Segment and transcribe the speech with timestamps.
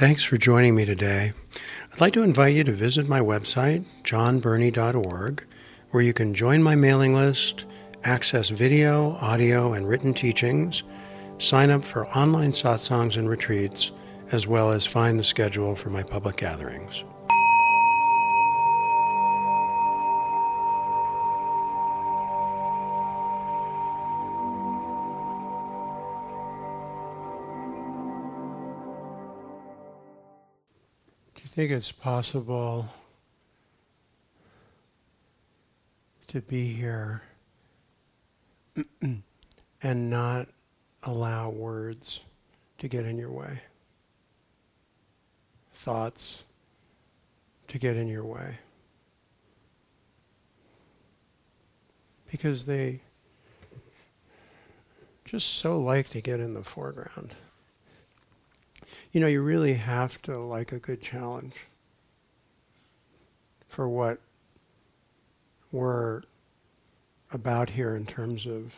[0.00, 1.34] Thanks for joining me today.
[1.92, 5.44] I'd like to invite you to visit my website, jonbernie.org,
[5.90, 7.66] where you can join my mailing list,
[8.02, 10.84] access video, audio, and written teachings,
[11.36, 13.92] sign up for online satsangs and retreats,
[14.32, 17.04] as well as find the schedule for my public gatherings.
[31.60, 32.88] Think it's possible
[36.26, 37.20] to be here
[39.82, 40.48] and not
[41.02, 42.22] allow words
[42.78, 43.60] to get in your way?
[45.74, 46.44] Thoughts
[47.68, 48.56] to get in your way?
[52.32, 53.00] Because they
[55.26, 57.34] just so like to get in the foreground.
[59.12, 61.56] You know, you really have to like a good challenge
[63.68, 64.20] for what
[65.72, 66.22] we're
[67.32, 68.76] about here in terms of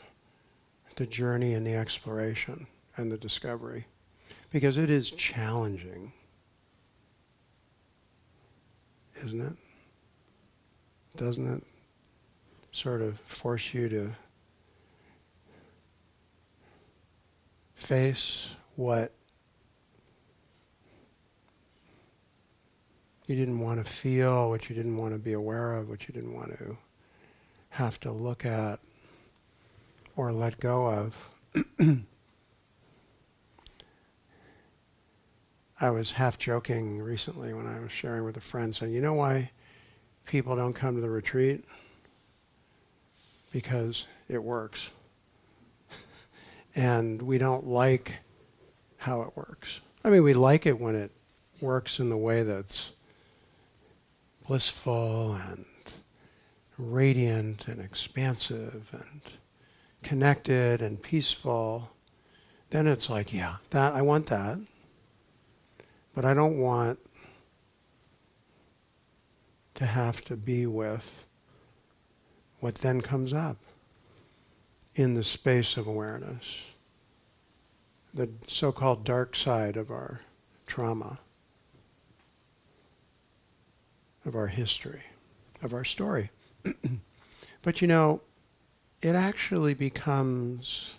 [0.97, 3.87] the journey and the exploration and the discovery.
[4.51, 6.13] Because it is challenging,
[9.23, 9.57] isn't it?
[11.17, 11.63] Doesn't it
[12.73, 14.13] sort of force you to
[17.75, 19.13] face what
[23.33, 26.13] you didn't want to feel, what you didn't want to be aware of, what you
[26.13, 26.77] didn't want to
[27.71, 28.79] have to look at
[30.17, 31.31] or let go of.
[35.81, 39.15] I was half joking recently when I was sharing with a friend saying, you know
[39.15, 39.51] why
[40.27, 41.65] people don't come to the retreat?
[43.51, 44.91] Because it works.
[46.75, 48.17] and we don't like
[48.99, 49.81] how it works.
[50.05, 51.13] I mean, we like it when it
[51.63, 52.93] works in the way that's
[54.53, 55.65] blissful and
[56.77, 59.23] radiant and expansive and
[60.03, 61.91] connected and peaceful,
[62.69, 64.59] then it's like, yeah, that I want that.
[66.15, 66.99] But I don't want
[69.77, 71.25] to have to be with
[72.61, 73.57] what then comes up
[74.95, 76.61] in the space of awareness,
[78.13, 80.21] the so called dark side of our
[80.67, 81.21] trauma,
[84.25, 85.03] of our history,
[85.63, 86.31] of our story.
[87.63, 88.21] but you know,
[89.01, 90.97] it actually becomes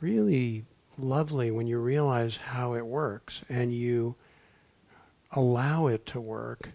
[0.00, 0.64] really
[0.98, 4.14] lovely when you realize how it works and you
[5.32, 6.70] allow it to work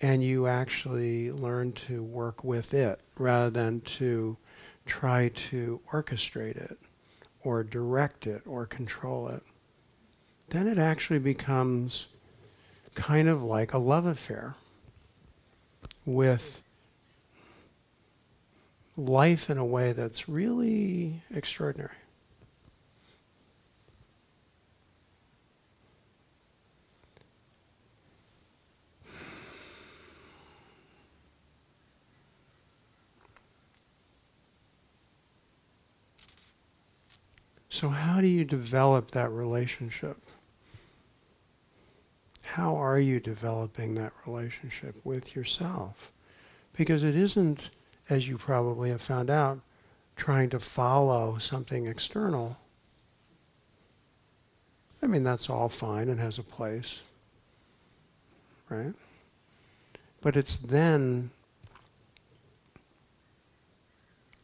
[0.00, 4.36] and you actually learn to work with it rather than to
[4.84, 6.78] try to orchestrate it
[7.42, 9.42] or direct it or control it.
[10.54, 12.06] Then it actually becomes
[12.94, 14.54] kind of like a love affair
[16.06, 16.62] with
[18.96, 21.90] life in a way that's really extraordinary.
[37.68, 40.23] So, how do you develop that relationship?
[42.54, 46.12] How are you developing that relationship with yourself?
[46.76, 47.70] Because it isn't,
[48.08, 49.58] as you probably have found out,
[50.14, 52.56] trying to follow something external.
[55.02, 57.02] I mean, that's all fine and has a place,
[58.68, 58.94] right?
[60.20, 61.30] But it's then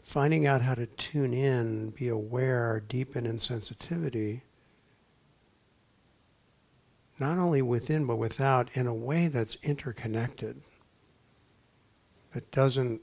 [0.03, 4.43] finding out how to tune in, be aware, deepen in sensitivity
[7.21, 10.61] not only within but without, in a way that's interconnected,
[12.33, 13.01] that doesn't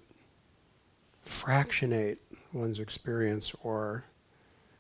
[1.24, 2.20] fractionate
[2.52, 4.06] one's experience or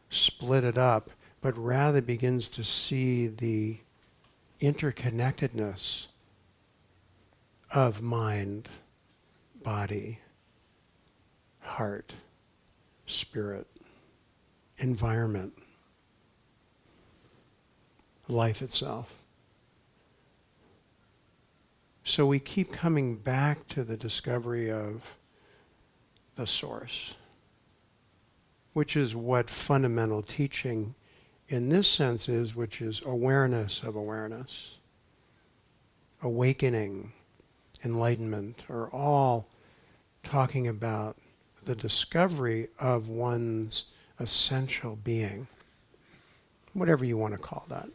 [0.10, 1.12] split it up,
[1.42, 3.78] but rather begins to see the
[4.60, 6.08] interconnectedness
[7.74, 8.68] of mind,
[9.62, 10.20] body,
[11.60, 12.14] heart,
[13.06, 13.68] spirit,
[14.78, 15.54] environment,
[18.28, 19.14] life itself.
[22.08, 25.18] So we keep coming back to the discovery of
[26.38, 27.16] the source,
[28.72, 30.96] which is what fundamental teaching
[31.50, 34.78] in this sense is, which is awareness of awareness,
[36.24, 37.12] awakening,
[37.84, 39.50] enlightenment, are all
[40.24, 41.18] talking about
[41.66, 45.46] the discovery of one's essential being.
[46.72, 47.90] whatever you want to call that,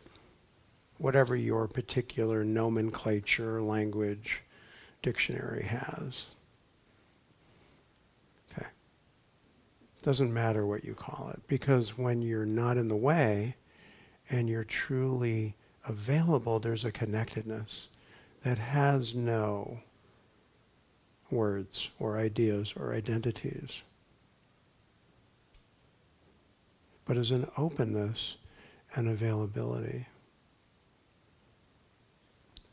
[1.03, 4.41] whatever your particular nomenclature, language,
[5.03, 6.27] dictionary has.
[8.53, 8.69] Okay.
[10.03, 13.57] Doesn't matter what you call it, because when you're not in the way
[14.31, 15.57] and you're truly
[15.89, 17.89] available, there's a connectedness
[18.45, 19.81] that has no
[21.33, 23.83] words or ideas or identities,
[27.05, 28.37] but is an openness
[28.95, 30.07] and availability.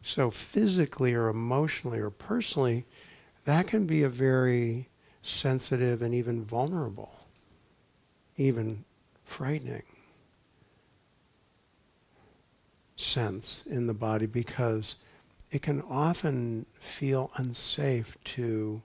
[0.02, 2.86] So, physically or emotionally or personally,
[3.46, 4.88] that can be a very
[5.22, 7.28] sensitive and even vulnerable,
[8.38, 8.86] even
[9.24, 9.84] frightening
[12.96, 14.96] sense in the body because
[15.52, 18.82] it can often feel unsafe to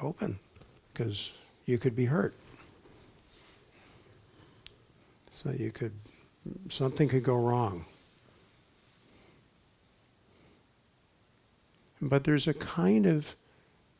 [0.00, 0.38] open
[0.92, 1.32] because
[1.66, 2.34] you could be hurt.
[5.32, 5.92] So you could,
[6.68, 7.84] something could go wrong.
[12.02, 13.36] But there's a kind of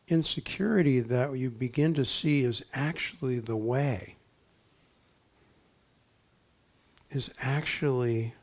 [0.08, 4.16] insecurity that you begin to see is actually the way,
[7.10, 8.34] is actually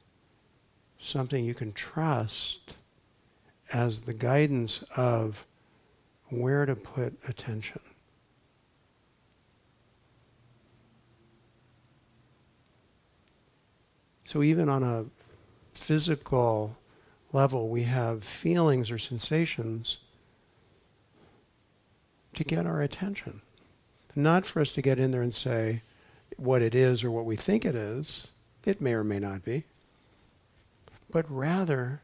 [0.98, 2.78] something you can trust
[3.74, 5.46] as the guidance of
[6.30, 7.82] where to put attention.
[14.24, 15.06] So, even on a
[15.74, 16.79] physical
[17.32, 20.00] level, we have feelings or sensations
[22.34, 23.42] to get our attention.
[24.16, 25.82] Not for us to get in there and say
[26.38, 28.28] what it is or what we think it is.
[28.66, 29.66] It may or may not be
[31.12, 32.02] but rather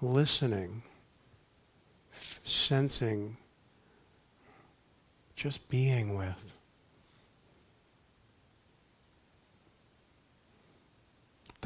[0.00, 0.82] listening,
[2.12, 3.36] f- sensing,
[5.36, 6.54] just being with.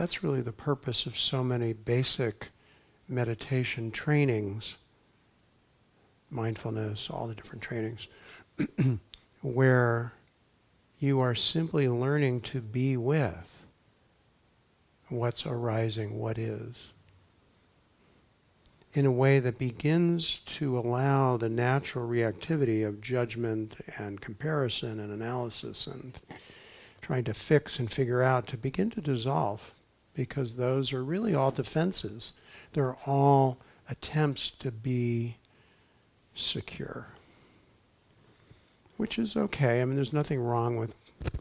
[0.02, 2.48] That's really the purpose of so many basic
[3.08, 4.78] meditation trainings,
[6.28, 8.08] mindfulness, all the different trainings,
[9.42, 10.12] where
[10.98, 13.62] you are simply learning to be with
[15.08, 16.94] what's arising, what is,
[18.94, 25.12] in a way that begins to allow the natural reactivity of judgment and comparison and
[25.12, 26.18] analysis and
[27.00, 29.72] trying to fix and figure out to begin to dissolve
[30.14, 32.34] because those are really all defenses.
[32.72, 35.36] They're all attempts to be
[36.34, 37.08] secure,
[38.96, 39.80] which is okay.
[39.80, 40.94] I mean, there's nothing wrong with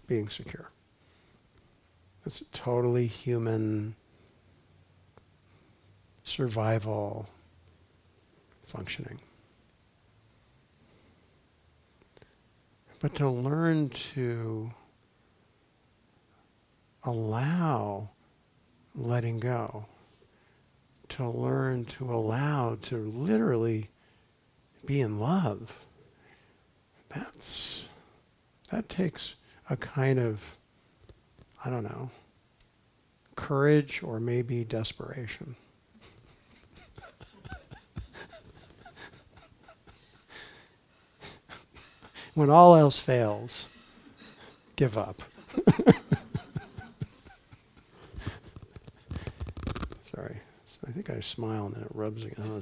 [0.07, 0.71] being secure.
[2.25, 3.95] It's totally human
[6.23, 7.27] survival
[8.65, 9.19] functioning.
[12.99, 14.71] But to learn to
[17.03, 18.09] allow
[18.95, 19.85] letting go,
[21.09, 23.89] to learn to allow to literally
[24.85, 25.81] be in love,
[27.09, 27.85] that's
[28.69, 29.35] that takes
[29.69, 30.55] a kind of
[31.63, 32.09] I don't know,
[33.35, 35.55] courage or maybe desperation.
[42.33, 43.69] when all else fails,
[44.75, 45.21] give up.
[50.13, 50.37] Sorry.
[50.87, 52.45] I think I smile and then it rubs again.
[52.45, 52.61] Oh,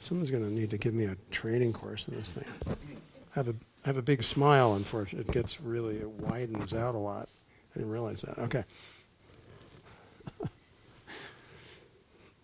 [0.00, 2.44] someone's going to need to give me a training course in this thing.
[2.68, 2.74] I
[3.34, 5.28] have a I have a big smile, unfortunately.
[5.28, 7.28] It gets really, it widens out a lot.
[7.74, 8.38] I didn't realize that.
[8.38, 8.64] Okay.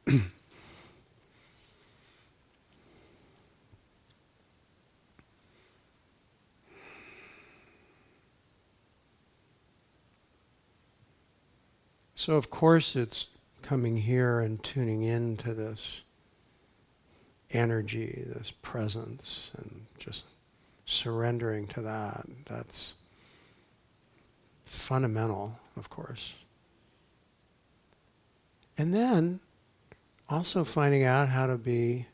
[12.16, 13.28] so, of course, it's
[13.68, 16.04] coming here and tuning into this
[17.50, 20.24] energy, this presence, and just
[20.86, 22.24] surrendering to that.
[22.46, 22.94] That's
[24.64, 26.34] fundamental, of course.
[28.78, 29.40] And then
[30.30, 32.06] also finding out how to be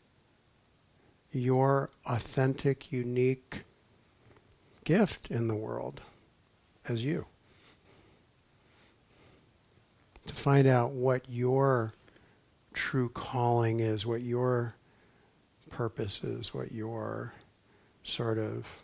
[1.30, 3.62] your authentic, unique
[4.82, 6.00] gift in the world
[6.88, 7.26] as you.
[10.26, 11.92] To find out what your
[12.72, 14.74] true calling is, what your
[15.70, 17.32] purpose is, what your
[18.02, 18.82] sort of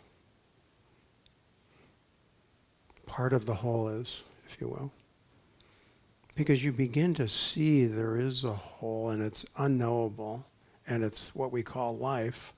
[3.05, 4.91] part of the whole is, if you will.
[6.35, 10.45] Because you begin to see there is a whole and it's unknowable
[10.87, 12.53] and it's what we call life.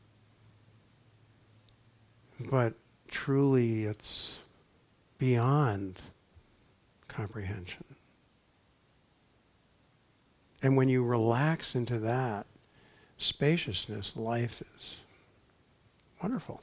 [2.39, 2.75] But
[3.07, 4.39] truly it's
[5.17, 6.01] beyond
[7.07, 7.83] comprehension.
[10.63, 12.47] And when you relax into that
[13.17, 15.01] spaciousness, life is
[16.21, 16.61] wonderful.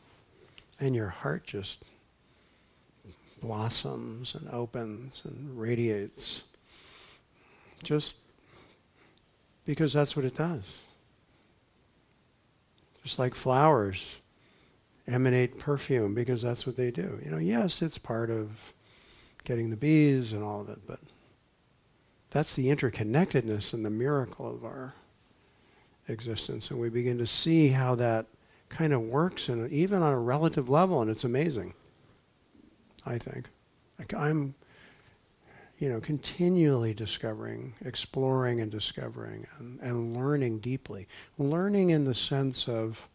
[0.81, 1.85] And your heart just
[3.43, 6.45] blossoms and opens and radiates.
[7.83, 8.17] Just
[9.67, 10.79] because that's what it does.
[13.03, 14.21] Just like flowers
[15.07, 17.19] emanate perfume because that's what they do.
[17.23, 18.73] You know, yes, it's part of
[19.45, 21.01] getting the bees and all of it, but
[22.31, 24.95] that's the interconnectedness and the miracle of our
[26.09, 26.71] existence.
[26.71, 28.27] And we begin to see how that
[28.69, 31.75] kind of works, and even on a relative level, and it's amazing.
[33.05, 33.49] I think.
[33.99, 34.55] Like I'm,
[35.79, 41.09] you know, continually discovering, exploring, and discovering, and, and learning deeply.
[41.39, 43.09] Learning in the sense of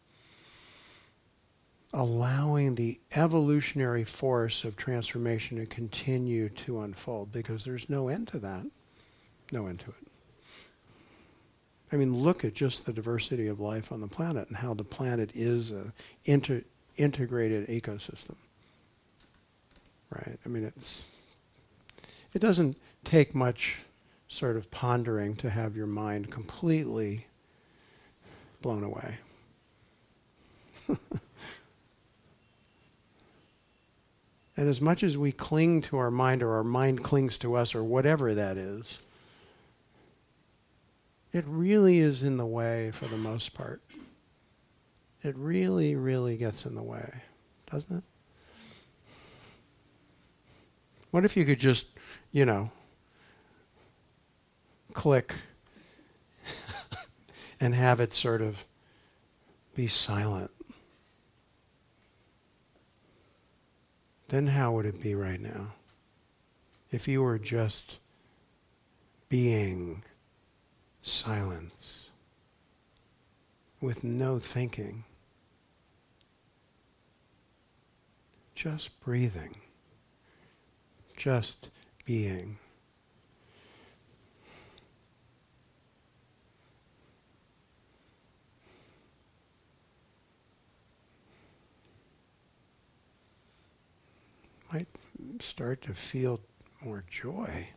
[1.92, 8.38] allowing the evolutionary force of transformation to continue to unfold because there's no end to
[8.38, 8.66] that.
[9.52, 10.06] No end to it.
[11.92, 14.84] I mean, look at just the diversity of life on the planet and how the
[14.84, 15.92] planet is an
[16.24, 16.64] inter-
[16.96, 18.34] integrated ecosystem.
[20.10, 20.38] Right?
[20.44, 21.04] I mean, it's
[22.34, 23.78] it doesn't take much
[24.28, 27.26] sort of pondering to have your mind completely
[28.60, 29.18] blown away.
[30.88, 30.98] and
[34.56, 37.84] as much as we cling to our mind or our mind clings to us or
[37.84, 39.00] whatever that is,
[41.36, 43.82] it really is in the way for the most part.
[45.22, 47.12] It really, really gets in the way,
[47.70, 48.04] doesn't it?
[51.10, 51.90] What if you could just,
[52.32, 52.70] you know,
[54.94, 55.34] click
[57.60, 58.64] and have it sort of
[59.74, 60.50] be silent?
[64.28, 65.74] Then how would it be right now?
[66.90, 67.98] If you were just
[69.28, 70.02] being
[71.06, 72.10] silence
[73.80, 75.04] with no thinking,
[78.56, 79.54] just breathing,
[81.16, 81.70] just
[82.04, 82.58] being.
[94.72, 94.88] Might
[95.38, 96.40] start to feel
[96.82, 97.68] more joy,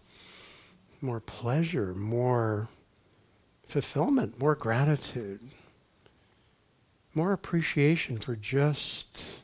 [1.02, 2.68] more pleasure, more
[3.70, 5.40] fulfillment, more gratitude,
[7.14, 9.42] more appreciation for just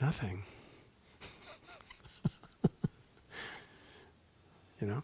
[0.00, 0.44] nothing.
[4.80, 5.02] you know?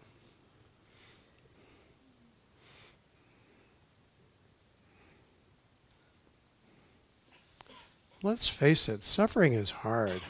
[8.23, 10.21] Let's face it, suffering is hard.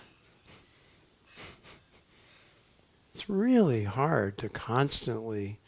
[3.15, 5.59] It's really hard to constantly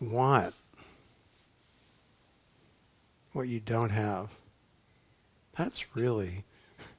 [0.00, 0.54] want
[3.32, 4.34] what you don't have.
[5.56, 6.44] That's really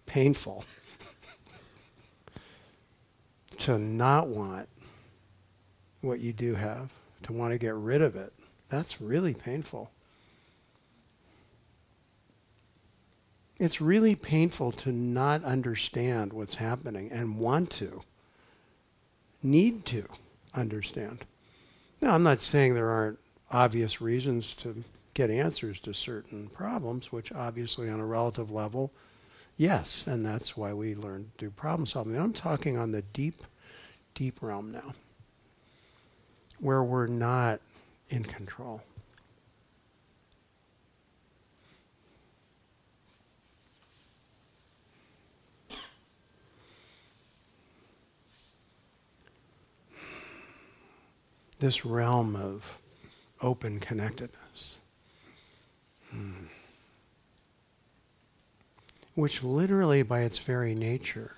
[0.05, 0.65] painful.
[3.59, 4.67] to not want
[6.01, 6.91] what you do have,
[7.23, 8.33] to want to get rid of it,
[8.69, 9.91] that's really painful.
[13.59, 18.01] It's really painful to not understand what's happening and want to,
[19.43, 20.05] need to
[20.55, 21.25] understand.
[22.01, 23.19] Now, I'm not saying there aren't
[23.51, 24.83] obvious reasons to
[25.21, 28.91] get answers to certain problems, which obviously on a relative level,
[29.55, 32.15] yes, and that's why we learn to do problem solving.
[32.15, 33.35] I'm talking on the deep,
[34.15, 34.95] deep realm now,
[36.59, 37.61] where we're not
[38.09, 38.81] in control.
[51.59, 52.79] This realm of
[53.39, 54.77] open connectedness.
[56.11, 56.47] Hmm.
[59.15, 61.35] Which literally, by its very nature,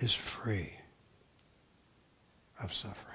[0.00, 0.72] is free
[2.62, 3.06] of suffering.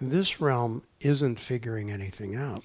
[0.00, 2.64] This realm isn't figuring anything out.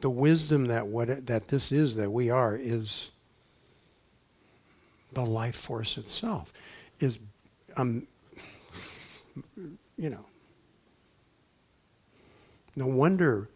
[0.00, 3.12] The wisdom that what it, that this is that we are is
[5.12, 6.52] the life force itself
[6.98, 7.18] is,
[7.76, 8.06] um,
[9.96, 10.24] you know.
[12.74, 13.48] No wonder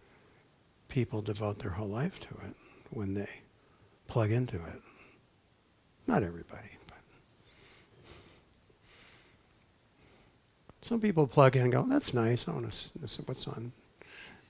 [0.88, 2.54] people devote their whole life to it
[2.90, 3.28] when they
[4.06, 4.82] plug into it.
[6.06, 6.98] Not everybody, but
[10.82, 12.46] some people plug in and go, "That's nice.
[12.46, 12.76] I want to
[13.08, 13.72] see what's on,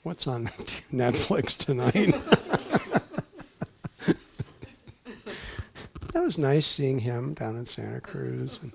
[0.02, 0.46] what's on
[0.92, 2.14] Netflix tonight."
[6.12, 8.58] that was nice seeing him down in Santa Cruz.
[8.62, 8.72] And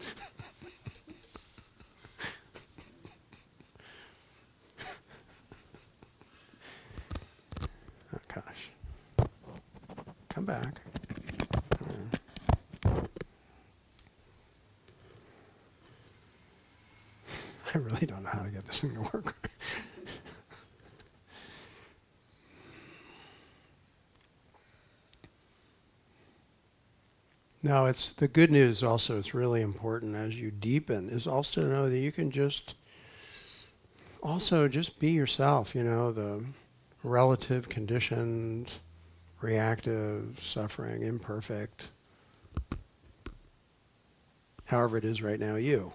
[10.41, 10.81] Come back.
[17.75, 19.35] I really don't know how to get this thing to work.
[27.61, 31.67] now, it's the good news also it's really important as you deepen is also to
[31.67, 32.73] know that you can just
[34.23, 36.43] also just be yourself, you know, the
[37.03, 38.71] relative conditioned,
[39.41, 41.89] reactive, suffering, imperfect,
[44.65, 45.91] however it is right now, you.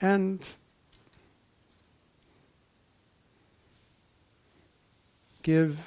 [0.00, 0.40] And
[5.42, 5.78] give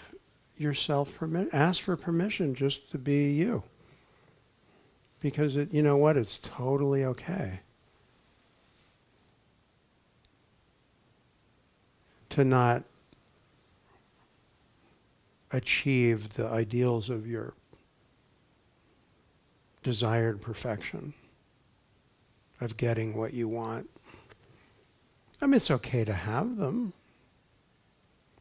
[0.58, 1.50] yourself permission.
[1.54, 3.64] Ask for permission just to be you.
[5.20, 6.18] Because it, you know what?
[6.18, 7.60] It's totally okay.
[12.30, 12.84] To not
[15.52, 17.54] achieve the ideals of your
[19.84, 21.14] desired perfection,
[22.60, 23.90] of getting what you want.
[25.42, 26.94] I mean, it's okay to have them.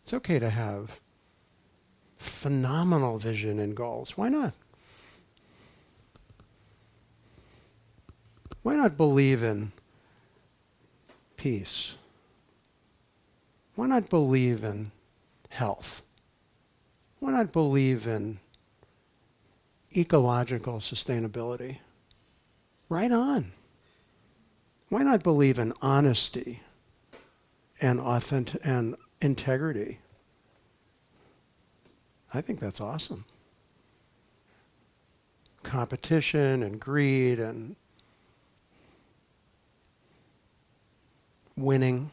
[0.02, 1.00] It's okay to have
[2.16, 4.16] phenomenal vision and goals.
[4.16, 4.54] Why not?
[8.62, 9.70] Why not believe in
[11.36, 11.94] peace?
[13.76, 14.90] Why not believe in
[15.50, 16.02] health?
[17.26, 18.38] Why not believe in
[19.96, 21.78] ecological sustainability?
[22.88, 23.50] Right on.
[24.90, 26.62] Why not believe in honesty
[27.82, 29.98] and authentic and integrity?
[32.32, 33.24] I think that's awesome.
[35.64, 37.74] Competition and greed and
[41.56, 42.12] winning.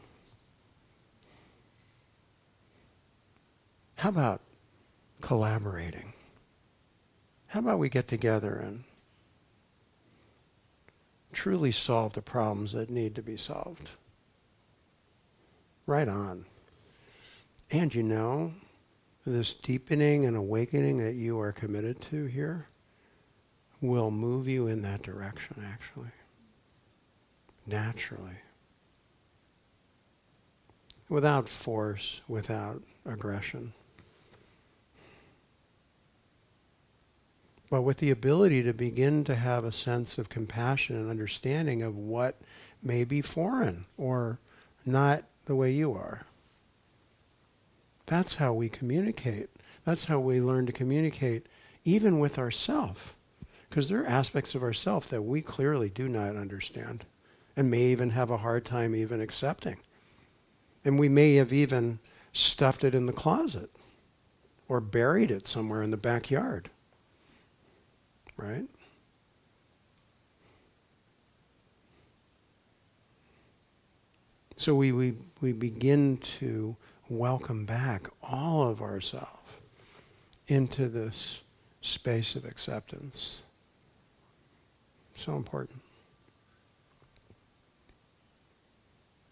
[3.94, 4.40] How about
[5.24, 6.12] collaborating?
[7.46, 8.84] How about we get together and
[11.32, 13.92] truly solve the problems that need to be solved?
[15.86, 16.44] Right on.
[17.70, 18.52] And you know,
[19.24, 22.66] this deepening and awakening that you are committed to here
[23.80, 26.12] will move you in that direction, actually.
[27.66, 28.36] Naturally.
[31.08, 33.72] Without force, without aggression.
[37.74, 41.96] But with the ability to begin to have a sense of compassion and understanding of
[41.96, 42.40] what
[42.80, 44.38] may be foreign or
[44.86, 46.24] not the way you are.
[48.06, 49.50] That's how we communicate.
[49.84, 51.46] That's how we learn to communicate,
[51.84, 53.16] even with ourself.
[53.68, 57.04] Because there are aspects of ourself that we clearly do not understand
[57.56, 59.78] and may even have a hard time even accepting.
[60.84, 61.98] And we may have even
[62.32, 63.70] stuffed it in the closet
[64.68, 66.70] or buried it somewhere in the backyard.
[68.36, 68.66] Right?
[74.56, 76.76] So we, we, we begin to
[77.10, 79.28] welcome back all of ourselves
[80.46, 81.42] into this
[81.80, 83.42] space of acceptance.
[85.14, 85.80] So important.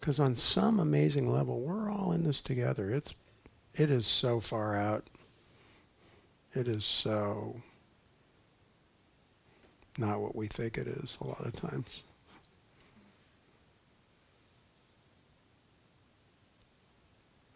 [0.00, 2.90] Because on some amazing level, we're all in this together.
[2.90, 3.14] It's,
[3.74, 5.06] it is so far out.
[6.52, 7.62] It is so
[9.98, 12.02] not what we think it is a lot of times.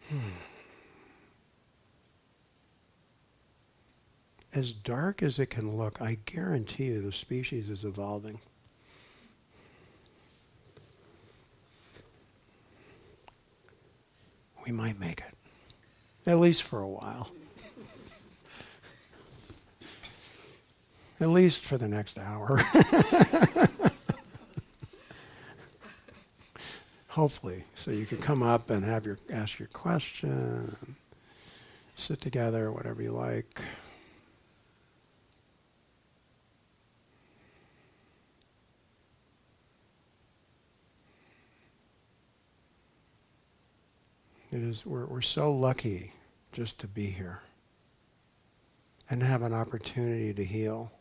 [0.09, 0.17] Hmm.
[4.53, 8.39] As dark as it can look, I guarantee you the species is evolving.
[14.65, 15.35] We might make it,
[16.29, 17.31] at least for a while.
[21.19, 22.61] At least for the next hour.
[27.17, 27.63] hopefully.
[27.73, 30.75] So you can come up and have your ask your question,
[31.95, 33.59] sit together, whatever you like.
[44.51, 46.13] It is we're we're so lucky
[46.51, 47.41] just to be here
[49.09, 50.91] and have an opportunity to heal.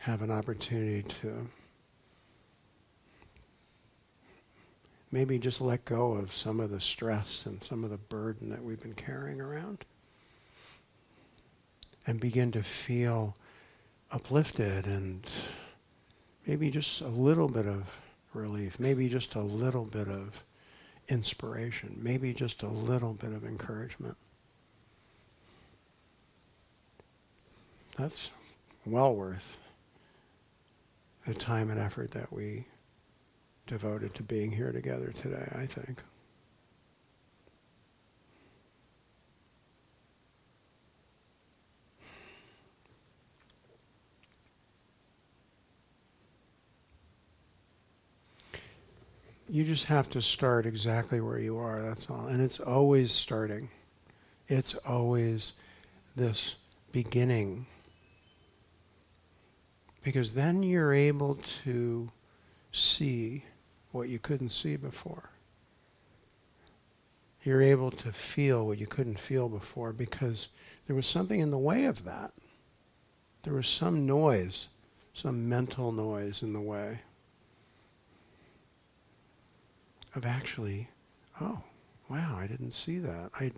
[0.00, 1.48] Have an opportunity to
[5.10, 8.62] maybe just let go of some of the stress and some of the burden that
[8.62, 9.84] we've been carrying around.
[12.06, 13.36] and begin to feel
[14.12, 15.26] uplifted and
[16.46, 18.00] maybe just a little bit of
[18.32, 20.44] relief, maybe just a little bit of
[21.08, 24.16] inspiration, maybe just a little bit of encouragement.
[27.96, 28.30] That's
[28.84, 29.58] well worth
[31.26, 32.64] the time and effort that we
[33.66, 36.02] devoted to being here together today, I think.
[49.48, 52.26] You just have to start exactly where you are, that's all.
[52.26, 53.68] And it's always starting.
[54.48, 55.54] It's always
[56.16, 56.56] this
[56.92, 57.66] beginning.
[60.06, 62.08] Because then you're able to
[62.70, 63.42] see
[63.90, 65.30] what you couldn't see before.
[67.42, 70.50] You're able to feel what you couldn't feel before because
[70.86, 72.30] there was something in the way of that.
[73.42, 74.68] There was some noise,
[75.12, 77.00] some mental noise in the way
[80.14, 80.88] of actually,
[81.40, 81.64] oh,
[82.08, 83.30] wow, I didn't see that.
[83.40, 83.50] I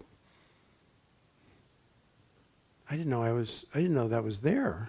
[2.89, 4.89] I didn't know I was I didn't know that was there.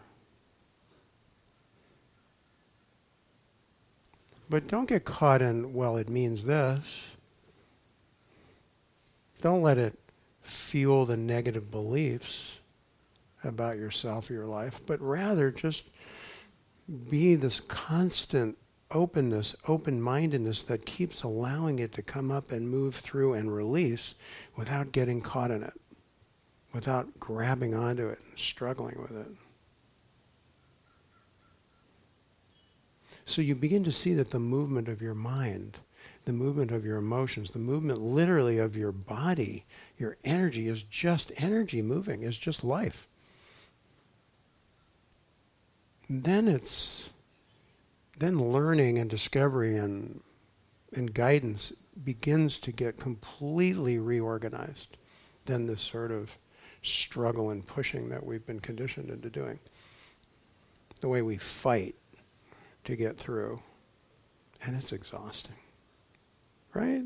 [4.50, 7.16] But don't get caught in, well, it means this.
[9.42, 9.98] Don't let it
[10.42, 12.60] fuel the negative beliefs
[13.44, 15.90] about yourself or your life, but rather just
[17.10, 18.58] be this constant
[18.92, 24.16] openness, open mindedness that keeps allowing it to come up and move through and release
[24.58, 25.80] without getting caught in it,
[26.74, 29.28] without grabbing onto it and struggling with it.
[33.30, 35.78] So you begin to see that the movement of your mind,
[36.26, 39.66] the movement of your emotions, the movement literally of your body,
[40.00, 43.08] your energy is just energy moving, is just life.
[46.10, 47.12] Then it's
[48.18, 50.22] then learning and discovery and
[50.92, 51.72] and guidance
[52.04, 54.98] begins to get completely reorganized
[55.46, 56.36] than this sort of
[56.82, 59.60] struggle and pushing that we've been conditioned into doing.
[61.02, 61.94] The way we fight
[62.90, 63.62] to get through.
[64.66, 65.56] And it's exhausting.
[66.74, 67.04] Right?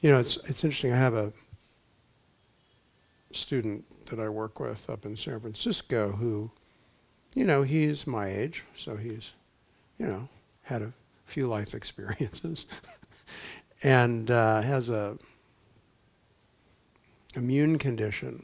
[0.00, 0.92] You know, it's it's interesting.
[0.92, 1.32] I have a
[3.32, 6.50] student that I work with up in San Francisco who,
[7.34, 9.32] you know, he's my age, so he's,
[9.98, 10.28] you know,
[10.62, 10.92] had a
[11.24, 12.66] few life experiences,
[13.82, 15.18] and uh, has a
[17.34, 18.42] immune condition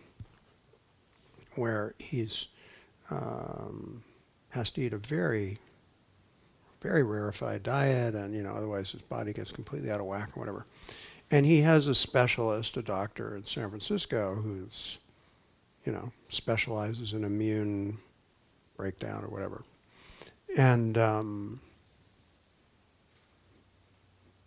[1.56, 2.48] where he's
[3.10, 4.02] um,
[4.50, 5.58] has to eat a very
[6.80, 10.40] very rarefied diet, and you know, otherwise his body gets completely out of whack or
[10.40, 10.66] whatever.
[11.30, 14.98] And he has a specialist, a doctor in San Francisco, who's,
[15.84, 17.98] you know, specializes in immune
[18.76, 19.62] breakdown or whatever.
[20.56, 21.60] And um,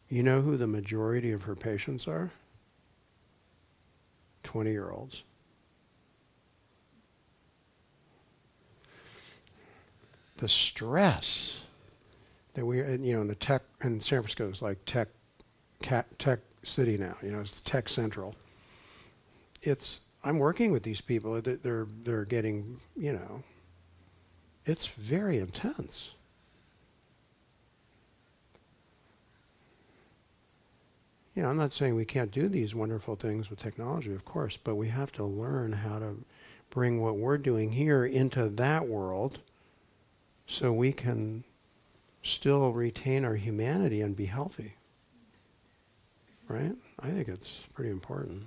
[0.10, 2.32] you know who the majority of her patients are?
[4.44, 5.24] 20 year olds.
[10.38, 11.63] The stress
[12.54, 15.10] that we, you know, in the tech, and San Francisco is like tech,
[15.82, 17.16] tech city now.
[17.22, 18.36] You know, it's the tech central.
[19.62, 21.42] It's I'm working with these people.
[21.42, 23.44] They're they're getting, you know,
[24.66, 26.16] it's very intense.
[31.36, 34.76] Know, I'm not saying we can't do these wonderful things with technology, of course, but
[34.76, 36.24] we have to learn how to
[36.70, 39.40] bring what we're doing here into that world
[40.46, 41.44] so we can
[42.24, 44.74] still retain our humanity and be healthy.
[46.48, 46.76] Right?
[47.00, 48.44] I think it's pretty important.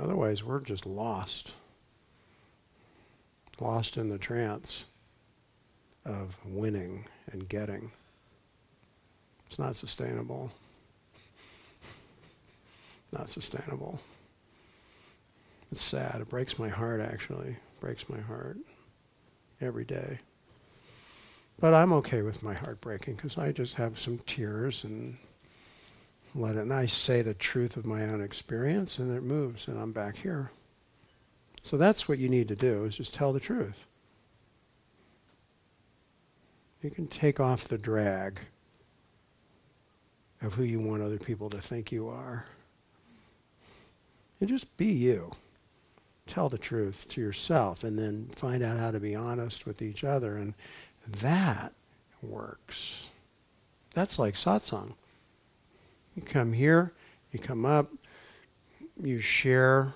[0.00, 1.54] Otherwise, we're just lost.
[3.60, 4.86] Lost in the trance
[6.04, 7.90] of winning and getting.
[9.48, 10.52] It's not sustainable.
[13.12, 14.00] Not sustainable.
[15.72, 16.20] It's sad.
[16.20, 17.50] It breaks my heart, actually.
[17.50, 18.58] It breaks my heart
[19.60, 20.18] every day.
[21.58, 25.16] But I'm okay with my heart breaking because I just have some tears and
[26.34, 26.60] let it.
[26.60, 30.16] And I say the truth of my own experience, and it moves, and I'm back
[30.16, 30.50] here.
[31.62, 33.86] So that's what you need to do: is just tell the truth.
[36.82, 38.38] You can take off the drag
[40.42, 42.44] of who you want other people to think you are,
[44.38, 45.32] and just be you.
[46.26, 50.04] Tell the truth to yourself, and then find out how to be honest with each
[50.04, 50.52] other and
[51.06, 51.72] that
[52.22, 53.10] works.
[53.94, 54.94] That's like satsang.
[56.14, 56.92] You come here,
[57.30, 57.90] you come up,
[59.02, 59.94] you share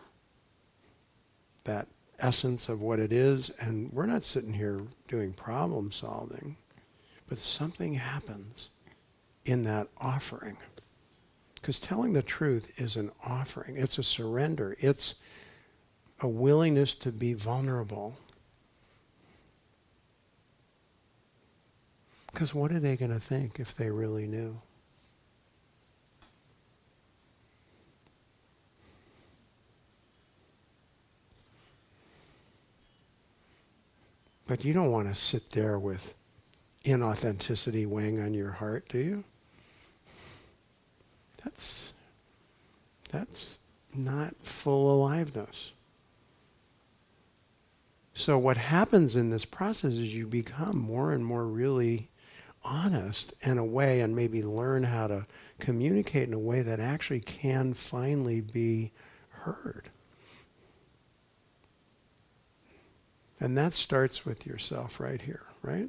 [1.65, 6.57] that essence of what it is, and we're not sitting here doing problem solving,
[7.29, 8.71] but something happens
[9.45, 10.57] in that offering.
[11.55, 15.17] Because telling the truth is an offering, it's a surrender, it's
[16.21, 18.17] a willingness to be vulnerable.
[22.33, 24.61] Because what are they going to think if they really knew?
[34.47, 36.13] But you don't want to sit there with
[36.85, 39.25] inauthenticity weighing on your heart, do you?
[41.45, 41.93] That's
[43.11, 43.59] that's
[43.95, 45.73] not full aliveness.
[48.13, 52.10] So what happens in this process is you become more and more really
[52.63, 55.27] honest in a way and maybe learn how to
[55.59, 58.93] communicate in a way that actually can finally be
[59.31, 59.89] heard.
[63.41, 65.89] And that starts with yourself right here, right?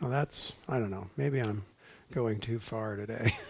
[0.00, 1.64] Well, that's, I don't know, maybe I'm
[2.12, 3.32] going too far today.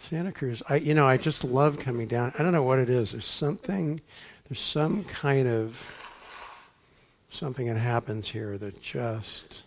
[0.00, 2.32] Santa Cruz, I, you know, I just love coming down.
[2.38, 3.12] I don't know what it is.
[3.12, 4.02] There's something,
[4.54, 5.84] there's some kind of
[7.28, 9.64] something that happens here that just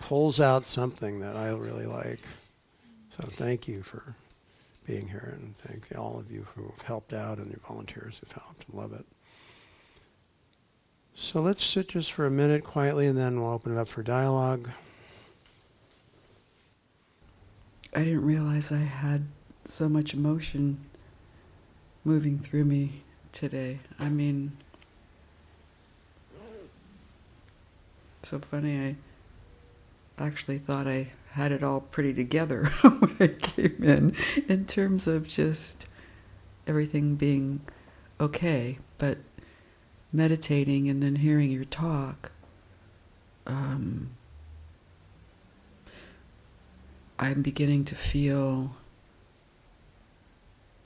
[0.00, 2.18] pulls out something that I really like.
[3.10, 4.16] So thank you for
[4.84, 8.32] being here, and thank all of you who have helped out and your volunteers who've
[8.32, 8.64] helped.
[8.74, 9.06] Love it.
[11.14, 14.02] So let's sit just for a minute quietly, and then we'll open it up for
[14.02, 14.72] dialogue.
[17.94, 19.26] I didn't realize I had
[19.66, 20.80] so much emotion
[22.04, 23.04] moving through me
[23.38, 23.78] today.
[24.00, 24.50] I mean,
[28.24, 28.96] so funny.
[30.18, 34.16] I actually thought I had it all pretty together when I came in,
[34.48, 35.86] in terms of just
[36.66, 37.60] everything being
[38.20, 38.78] okay.
[38.98, 39.18] But
[40.12, 42.32] meditating and then hearing your talk,
[43.46, 44.10] um,
[47.20, 48.72] I'm beginning to feel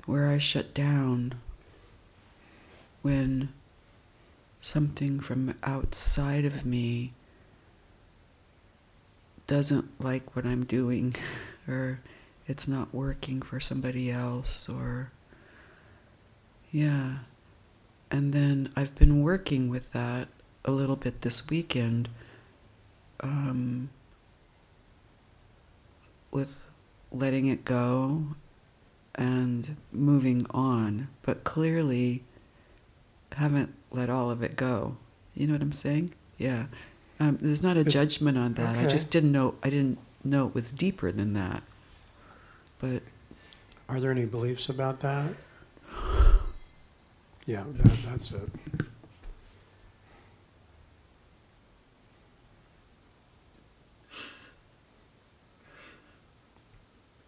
[0.05, 1.41] where I shut down
[3.03, 3.51] when
[4.61, 7.13] something from outside of me
[9.47, 11.15] doesn't like what I'm doing
[11.69, 12.01] or
[12.47, 15.11] it's not working for somebody else or
[16.71, 17.19] yeah.
[18.11, 20.29] And then I've been working with that
[20.65, 22.09] a little bit this weekend
[23.21, 23.91] um,
[26.31, 26.57] with
[27.11, 28.29] letting it go
[29.15, 31.09] and moving on.
[31.23, 32.25] But clearly
[33.35, 34.97] haven't let all of it go
[35.35, 36.67] you know what I'm saying yeah
[37.23, 38.77] um, there's not a it's, judgment on that.
[38.77, 38.87] Okay.
[38.87, 39.55] I just didn't know.
[39.63, 41.63] I didn't know it was deeper than that.
[42.81, 43.03] But
[43.89, 45.33] are there any beliefs about that?
[47.47, 48.51] Yeah, that, that's it.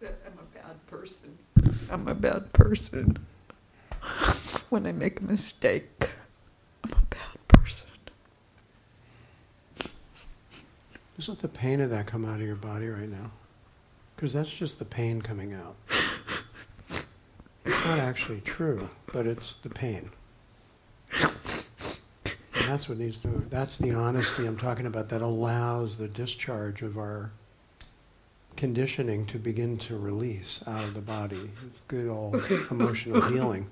[0.03, 1.37] I'm a bad person.
[1.89, 3.25] I'm a bad person.
[4.75, 6.09] When I make a mistake,
[6.83, 7.87] I'm a bad person.
[11.15, 13.31] Just let the pain of that come out of your body right now.
[14.13, 15.77] Because that's just the pain coming out.
[17.63, 20.09] It's not actually true, but it's the pain.
[21.21, 26.81] And that's what needs to, that's the honesty I'm talking about that allows the discharge
[26.81, 27.31] of our
[28.57, 31.49] conditioning to begin to release out of the body.
[31.87, 33.71] Good old emotional healing.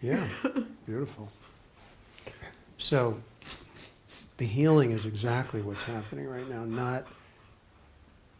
[0.00, 0.26] Yeah,
[0.86, 1.28] beautiful.
[2.78, 3.20] So
[4.38, 7.06] the healing is exactly what's happening right now, not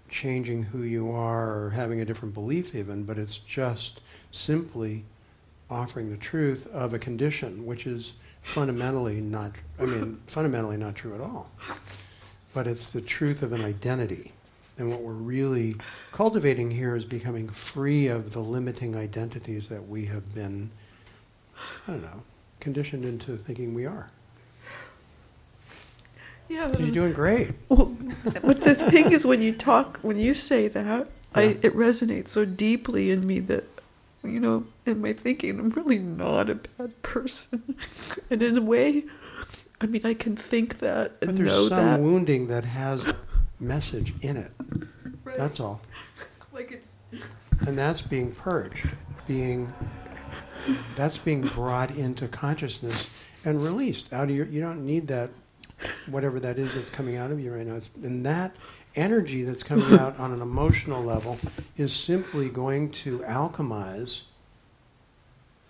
[0.08, 5.04] changing who you are or having a different belief even, but it's just simply
[5.70, 11.14] offering the truth of a condition which is fundamentally not I mean fundamentally not true
[11.14, 11.50] at all.
[12.52, 14.32] But it's the truth of an identity.
[14.76, 15.76] And what we're really
[16.10, 20.70] cultivating here is becoming free of the limiting identities that we have been
[21.86, 22.22] I don't know,
[22.60, 24.10] conditioned into thinking we are.
[26.48, 27.52] Yeah, so you're um, doing great.
[27.68, 27.96] Well,
[28.42, 31.06] but the thing is, when you talk, when you say that, yeah.
[31.32, 33.64] I it resonates so deeply in me that,
[34.22, 37.76] you know, in my thinking, I'm really not a bad person,
[38.30, 39.04] and in a way,
[39.80, 42.00] I mean, I can think that and but there's know some that.
[42.00, 43.12] wounding that has
[43.58, 44.52] message in it.
[45.22, 45.36] Right.
[45.36, 45.80] That's all.
[46.52, 46.96] Like it's.
[47.66, 48.88] And that's being purged
[49.30, 49.72] being
[50.96, 54.46] that's being brought into consciousness and released out of your.
[54.46, 55.30] You don't need that,
[56.08, 57.76] whatever that is that's coming out of you right now.
[57.76, 58.56] It's, and that
[58.96, 61.38] energy that's coming out on an emotional level
[61.76, 64.22] is simply going to alchemize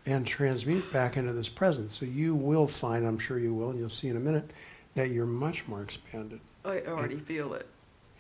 [0.07, 1.93] and transmute back into this present.
[1.93, 4.51] So you will find, I'm sure you will, and you'll see in a minute,
[4.95, 6.41] that you're much more expanded.
[6.65, 7.67] I already feel it.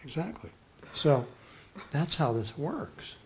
[0.02, 0.50] Exactly.
[0.92, 1.26] So
[1.90, 3.16] that's how this works.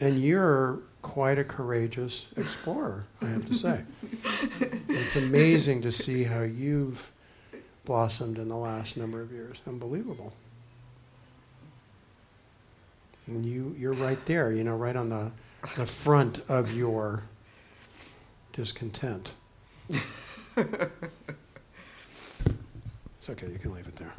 [0.00, 3.82] And you're quite a courageous explorer, I have to say.
[4.88, 7.10] it's amazing to see how you've
[7.90, 9.56] blossomed in the last number of years.
[9.66, 10.32] Unbelievable.
[13.26, 15.32] And you, you're right there, you know, right on the,
[15.74, 17.24] the front of your
[18.52, 19.32] discontent.
[19.88, 19.98] it's
[23.28, 24.14] okay, you can leave it there.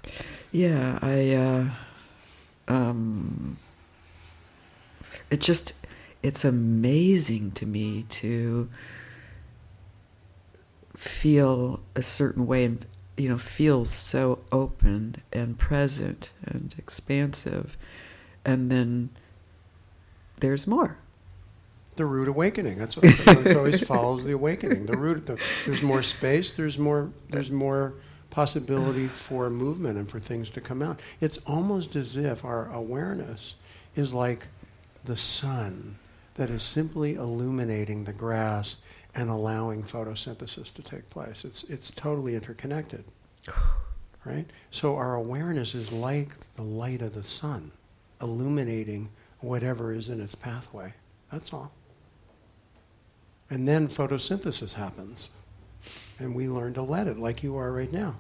[0.52, 1.32] Yeah, I.
[1.32, 1.70] Uh,
[2.68, 3.56] um,
[5.30, 5.76] it just,
[6.22, 8.68] it's amazing to me to
[10.94, 12.86] feel a certain way and
[13.18, 17.78] you know feels so open and present and expansive
[18.46, 19.10] and then
[20.40, 20.98] there's more.
[21.98, 24.86] The root awakening that's what it always follows the awakening.
[24.86, 27.96] The root the, there's more space there's more there's more
[28.30, 31.00] possibility for movement and for things to come out.
[31.20, 33.56] It's almost as if our awareness
[33.96, 34.48] is like
[35.04, 35.98] the sun
[36.36, 38.78] that is simply illuminating the grass
[39.16, 41.44] and allowing photosynthesis to take place.
[41.44, 43.06] It's, it's totally interconnected.
[44.24, 44.46] Right?
[44.70, 47.72] So our awareness is like the light of the sun,
[48.22, 50.94] illuminating whatever is in its pathway.
[51.32, 51.72] That's all.
[53.50, 55.32] And then photosynthesis happens.
[56.20, 58.16] And we learn to let it, like you are right now.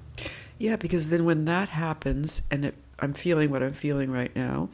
[0.57, 4.69] Yeah, because then when that happens, and it, I'm feeling what I'm feeling right now,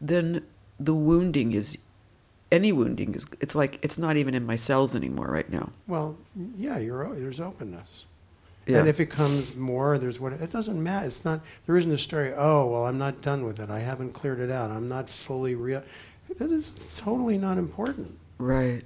[0.00, 0.44] then
[0.80, 1.78] the wounding is
[2.52, 5.70] any wounding is it's like it's not even in my cells anymore right now.
[5.88, 6.16] Well,
[6.56, 8.04] yeah, you're there's openness.
[8.66, 8.78] Yeah.
[8.78, 11.06] And if it comes more, there's what it doesn't matter.
[11.06, 12.32] It's not there isn't a story.
[12.34, 13.70] Oh well, I'm not done with it.
[13.70, 14.70] I haven't cleared it out.
[14.70, 15.82] I'm not fully real.
[16.38, 18.16] That is totally not important.
[18.38, 18.82] Right.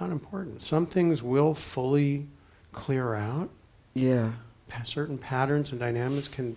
[0.00, 0.62] Not important.
[0.62, 2.26] Some things will fully
[2.72, 3.50] clear out.
[3.94, 4.32] Yeah.
[4.84, 6.56] Certain patterns and dynamics can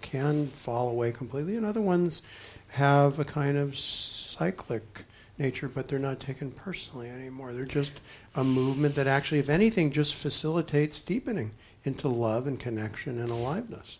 [0.00, 2.22] can fall away completely, and other ones
[2.68, 5.04] have a kind of cyclic
[5.38, 7.52] nature, but they're not taken personally anymore.
[7.52, 8.00] They're just
[8.34, 11.52] a movement that actually, if anything, just facilitates deepening
[11.84, 13.98] into love and connection and aliveness.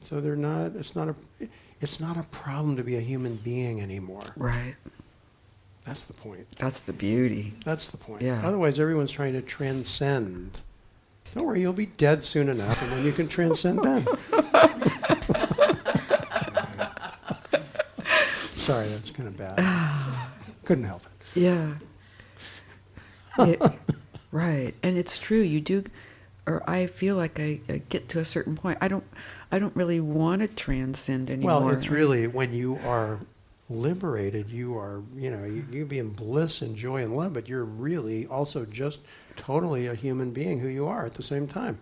[0.00, 0.76] So they're not.
[0.76, 1.14] It's not a.
[1.80, 4.32] It's not a problem to be a human being anymore.
[4.36, 4.74] Right.
[5.84, 6.46] That's the point.
[6.58, 7.54] That's the beauty.
[7.64, 8.22] That's the point.
[8.22, 8.42] Yeah.
[8.44, 10.60] Otherwise, everyone's trying to transcend.
[11.34, 14.04] Don't worry, you'll be dead soon enough, and then you can transcend then.
[18.54, 19.58] Sorry, that's kind of bad.
[20.68, 21.40] Couldn't help it.
[21.40, 21.74] Yeah.
[23.38, 23.62] it,
[24.30, 25.40] right, and it's true.
[25.40, 25.84] You do,
[26.44, 28.76] or I feel like I, I, get to a certain point.
[28.82, 29.04] I don't.
[29.50, 31.62] I don't really want to transcend anymore.
[31.62, 33.18] Well, it's really when you are
[33.70, 37.48] liberated, you are, you know, you, you be in bliss and joy and love, but
[37.48, 39.02] you're really also just
[39.36, 41.78] totally a human being who you are at the same time.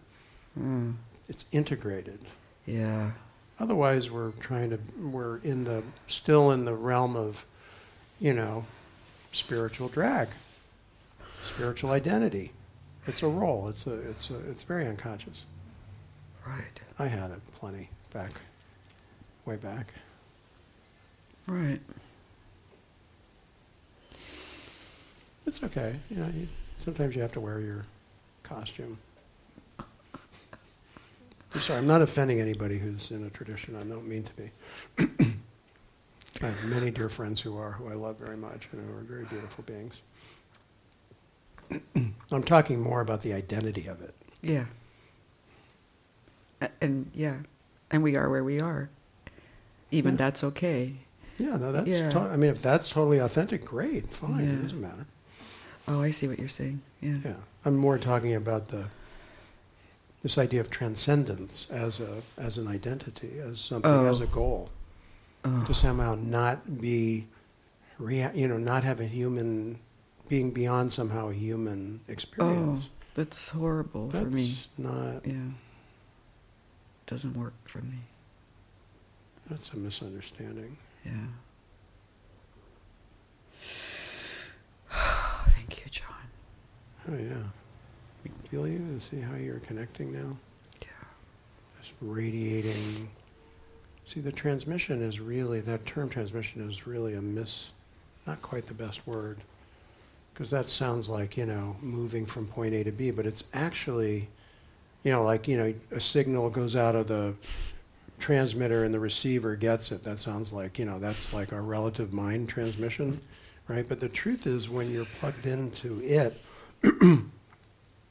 [0.57, 0.95] Mm.
[1.29, 2.21] It's integrated.
[2.67, 3.11] Yeah.
[3.59, 7.45] Otherwise, we're trying to, we're in the, still in the realm of,
[8.21, 8.65] you know,
[9.37, 10.29] spiritual drag,
[11.43, 12.53] spiritual identity.
[13.07, 13.69] It's a role.
[13.69, 15.45] It's a, it's a, it's very unconscious.
[16.47, 16.81] Right.
[16.99, 18.33] I had it plenty back,
[19.45, 19.93] way back.
[21.47, 21.81] Right.
[25.47, 25.95] It's okay.
[26.11, 27.85] You know, you, sometimes you have to wear your
[28.43, 28.99] costume.
[29.79, 33.77] I'm sorry, I'm not offending anybody who's in a tradition.
[33.77, 35.27] I don't mean to be.
[36.43, 39.01] I have many dear friends who are, who I love very much, and who are
[39.01, 40.01] very beautiful beings.
[42.31, 44.15] I'm talking more about the identity of it.
[44.43, 44.67] Yeah.
[46.81, 47.39] And yeah,
[47.91, 48.89] and we are where we are.
[49.91, 50.19] Even yeah.
[50.19, 50.95] that's okay.
[51.39, 51.87] Yeah, no, that's.
[51.87, 52.11] Yeah.
[52.11, 54.45] To- I mean, if that's totally authentic, great, fine.
[54.45, 54.53] Yeah.
[54.53, 55.07] It doesn't matter.
[55.87, 56.81] Oh, I see what you're saying.
[57.01, 57.19] Yeah.
[57.25, 58.89] Yeah, I'm more talking about the
[60.23, 64.07] this idea of transcendence as a as an identity, as something, oh.
[64.07, 64.71] as a goal
[65.47, 65.65] oh.
[65.67, 67.27] to somehow not be,
[67.99, 69.79] rea- you know, not have a human,
[70.29, 72.91] being beyond somehow a human experience.
[72.93, 74.55] Oh, that's horrible that's for me.
[74.77, 75.27] Not.
[75.27, 75.35] Yeah.
[77.07, 77.99] Doesn't work for me.
[79.49, 80.77] That's a misunderstanding.
[81.05, 81.13] Yeah.
[85.49, 86.07] Thank you, Jon.
[87.09, 87.43] Oh yeah.
[88.51, 90.37] Feel you and see how you're connecting now.
[90.83, 90.89] Yeah.
[91.81, 93.09] Just radiating
[94.07, 97.73] See, the transmission is really, that term transmission is really a miss,
[98.25, 99.39] not quite the best word.
[100.33, 104.29] Because that sounds like, you know, moving from point A to B, but it's actually,
[105.03, 107.35] you know, like, you know, a signal goes out of the
[108.21, 110.05] transmitter and the receiver gets it.
[110.05, 113.21] That sounds like, you know, that's like our relative mind transmission,
[113.67, 113.89] right?
[113.89, 116.41] But the truth is, when you're plugged into it,
[116.83, 117.25] it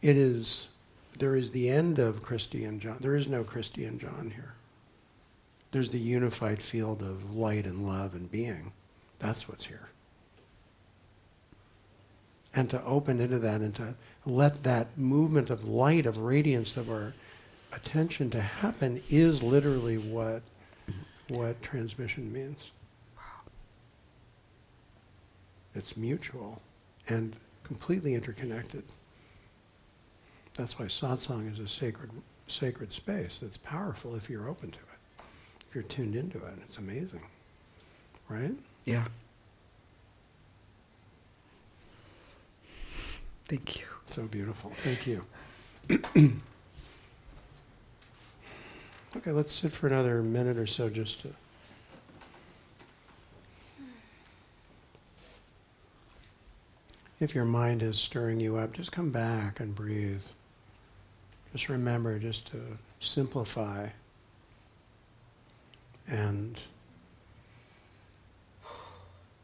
[0.01, 0.69] is,
[1.19, 2.97] there is the end of Christy and Jon.
[2.99, 4.54] There is no Christy and Jon here.
[5.75, 8.71] There's the unified field of light and love and being.
[9.19, 9.89] That's what's here.
[12.53, 13.95] And to open into that and to
[14.25, 17.11] let that movement of light, of radiance of our
[17.73, 20.43] attention to happen is literally what,
[21.27, 22.71] what transmission means.
[25.73, 26.61] It's mutual
[27.09, 28.83] and completely interconnected.
[30.53, 32.11] That's why satsang is a sacred,
[32.47, 34.94] sacred space that's powerful if you're open to it,
[35.75, 36.53] you're tuned into it.
[36.63, 37.21] It's amazing,
[38.29, 38.53] right?
[38.85, 39.03] Yeah.
[43.43, 43.85] Thank you.
[44.05, 44.71] So beautiful.
[44.83, 45.25] Thank you.
[49.17, 51.29] okay, let's sit for another minute or so just to.
[57.19, 60.23] If your mind is stirring you up, just come back and breathe.
[61.51, 62.61] Just remember just to
[62.99, 63.89] simplify
[66.07, 66.59] and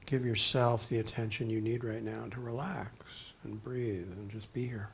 [0.05, 2.91] give yourself the attention you need right now to relax
[3.43, 4.89] and breathe and just be here.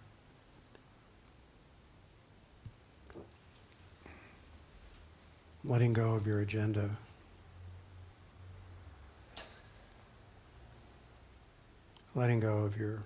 [5.65, 6.89] Letting go of your agenda.
[12.15, 13.03] Letting go of your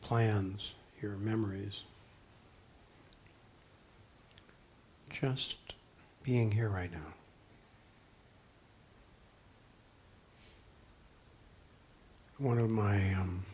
[0.00, 1.82] plans, your memories.
[5.10, 5.74] Just
[6.22, 7.14] being here right now.
[12.38, 13.44] One of my um,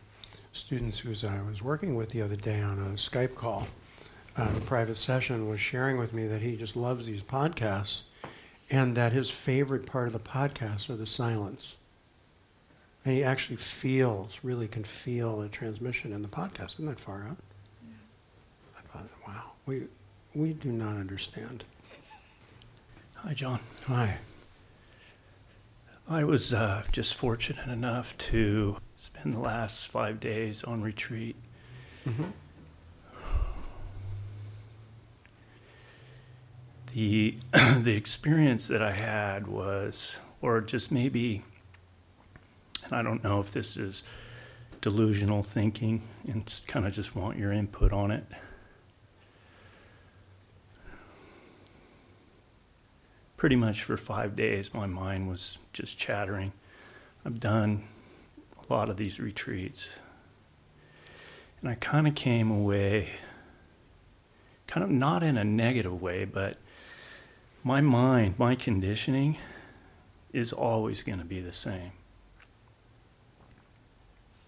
[0.53, 3.69] students who I was working with the other day on a Skype call,
[4.39, 8.03] uh, a private session, was sharing with me that he just loves these podcasts
[8.71, 11.77] and that his favorite part of the podcast are the silence.
[13.05, 16.75] And he actually feels, really can feel the transmission in the podcast.
[16.75, 17.37] Isn't that far out?
[17.87, 18.79] Yeah.
[18.79, 19.89] I thought, wow, we,
[20.35, 21.65] we do not understand.
[23.17, 23.61] Hi, Jon.
[23.89, 24.19] Hi.
[26.13, 31.37] I was uh, just fortunate enough to spend the last five days on retreat.
[32.05, 32.25] Mm-hmm.
[36.93, 37.37] The
[37.81, 41.45] the experience that I had was, or just maybe,
[42.83, 44.03] and I don't know if this is
[44.81, 48.25] delusional thinking, and kind of just want your input on it.
[53.41, 56.53] Pretty much for five days, my mind was just chattering.
[57.25, 57.85] I've done
[58.59, 59.89] a lot of these retreats.
[61.63, 63.09] And I kind of came away,
[64.67, 66.59] kind of not in a negative way, but
[67.65, 69.39] my mind, my conditioning
[70.35, 71.93] is always going to be the same.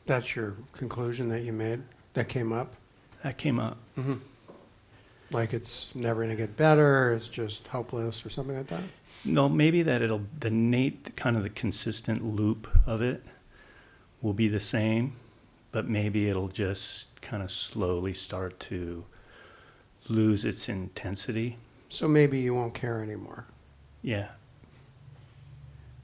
[0.05, 1.81] That's your conclusion that you made?
[2.13, 2.75] That came up?
[3.23, 3.79] That came up.
[3.97, 4.19] Mm-hmm.
[5.33, 8.83] Like it's never going to get better, it's just hopeless or something like that?
[9.25, 13.23] No, maybe that it'll, the Nate, kind of the consistent loop of it
[14.21, 15.15] will be the same,
[15.71, 19.05] but maybe it'll just kind of slowly start to
[20.09, 21.57] lose its intensity.
[21.89, 23.47] So maybe you won't care anymore.
[24.03, 24.29] Yeah.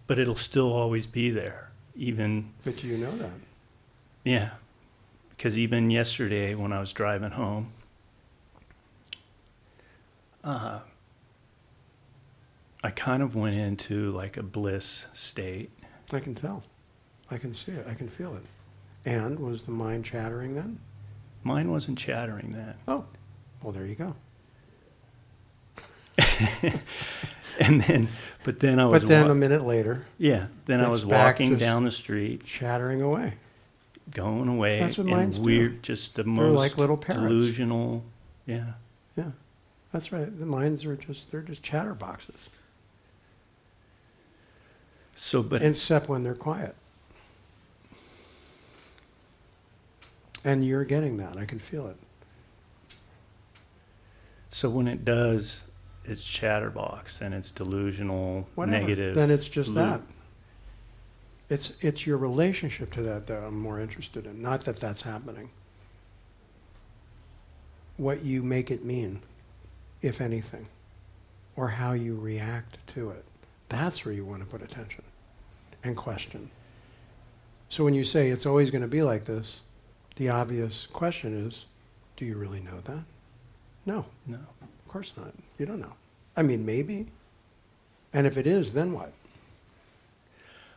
[0.06, 2.50] But it'll still always be there, even.
[2.64, 3.32] But you know that.
[4.24, 4.50] Yeah.
[5.30, 7.72] Because even yesterday when I was driving home,
[10.49, 10.80] uh,
[12.82, 15.70] I kind of went into like a bliss state.
[16.12, 16.62] I can tell.
[17.30, 17.86] I can see it.
[17.88, 18.44] I can feel it.
[19.05, 20.80] And was the mind chattering then?
[21.44, 22.74] Mine wasn't chattering then.
[22.86, 23.05] Oh,
[23.62, 24.14] well, there you go.
[27.61, 28.09] and then,
[28.44, 29.03] but then I was.
[29.03, 30.07] But then wa- a minute later.
[30.18, 30.46] Yeah.
[30.66, 33.34] Then I was walking down the street, chattering away,
[34.11, 34.80] going away.
[34.80, 35.92] That's what minds weird, do.
[35.94, 37.22] just the They're most like little parrots.
[37.22, 38.05] delusional.
[38.46, 38.72] Yeah.
[39.16, 39.30] Yeah.
[39.91, 40.39] That's right.
[40.39, 42.49] The minds are just they're just chatterboxes.
[45.16, 46.74] So, but except when they're quiet,
[50.45, 51.36] and you're getting that.
[51.36, 51.97] I can feel it.
[54.51, 55.62] So when it does,
[56.05, 58.78] it's chatterbox and it's delusional, Whatever.
[58.80, 59.14] negative.
[59.14, 59.76] Then it's just loop.
[59.76, 60.03] that.
[61.51, 64.43] It's it's your relationship to that that I'm more interested in.
[64.43, 65.51] Not that that's happening.
[67.97, 69.22] What you make it mean
[70.03, 70.66] if anything,
[71.57, 73.24] or how you react to it.
[73.68, 75.03] That's where you want to put attention
[75.84, 76.51] and question.
[77.68, 79.61] So when you say it's always going to be like this,
[80.16, 81.66] the obvious question is
[82.16, 83.05] do you really know that?
[83.86, 84.38] No, No.
[84.62, 85.32] of course not.
[85.59, 85.92] You don't know.
[86.36, 87.07] I mean, maybe.
[88.12, 89.12] And if it is, then what?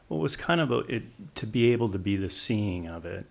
[0.07, 1.03] Well, it was kind of a, it,
[1.35, 3.25] to be able to be the seeing of it.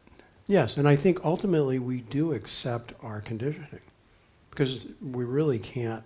[0.46, 3.80] Yes, and I think ultimately we do accept our conditioning
[4.60, 6.04] because we really can't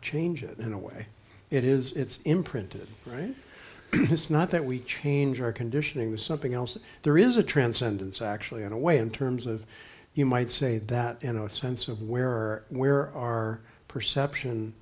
[0.00, 1.04] change it in a way.
[1.50, 3.34] It is it's imprinted, right?
[3.92, 6.08] it's not that we change our conditioning.
[6.08, 6.78] There's something else.
[7.02, 9.66] There is a transcendence, actually, in a way, in terms of,
[10.14, 14.72] you might say that in a sense of where our, where our perception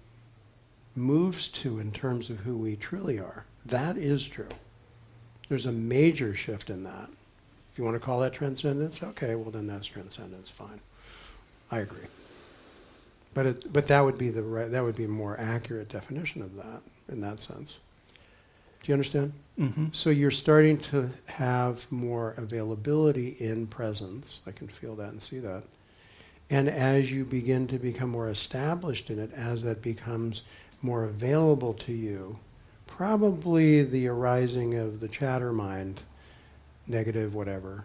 [0.95, 3.45] moves to in terms of who we truly are.
[3.65, 4.47] That is true.
[5.49, 7.09] There's a major shift in that.
[7.73, 10.49] If you want to call that transcendence, okay, well then that's transcendence.
[10.49, 10.81] Fine,
[11.73, 12.07] I agree.
[13.37, 16.41] But it, but that would be the right, that would be a more accurate definition
[16.41, 16.81] of that
[17.11, 17.81] in that sense.
[18.83, 19.35] Do you understand?
[19.59, 19.89] Mm-hmm.
[19.93, 24.41] So you're starting to have more availability in presence.
[24.47, 25.65] I can feel that and see that.
[26.49, 30.43] And as you begin to become more established in it, as that becomes
[30.81, 32.39] more available to you,
[32.87, 36.01] probably the arising of the chatter mind,
[36.87, 37.85] negative, whatever,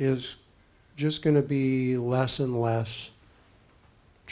[0.00, 0.38] is
[0.96, 3.11] just going to be less and less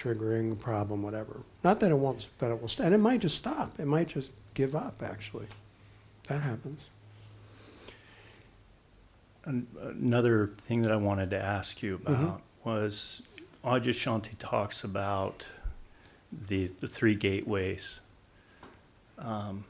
[0.01, 1.40] triggering a problem, whatever.
[1.62, 3.78] Not that it won't, that it will, st- and it might just stop.
[3.78, 5.46] It might just give up, actually.
[6.28, 6.90] That happens.
[9.44, 12.12] An- Another thing that I wanted to ask you Mm-hmm.
[12.24, 13.22] about was
[13.64, 15.46] Adyashanti talks about
[16.48, 18.01] the the three gateways,
[19.18, 19.64] um,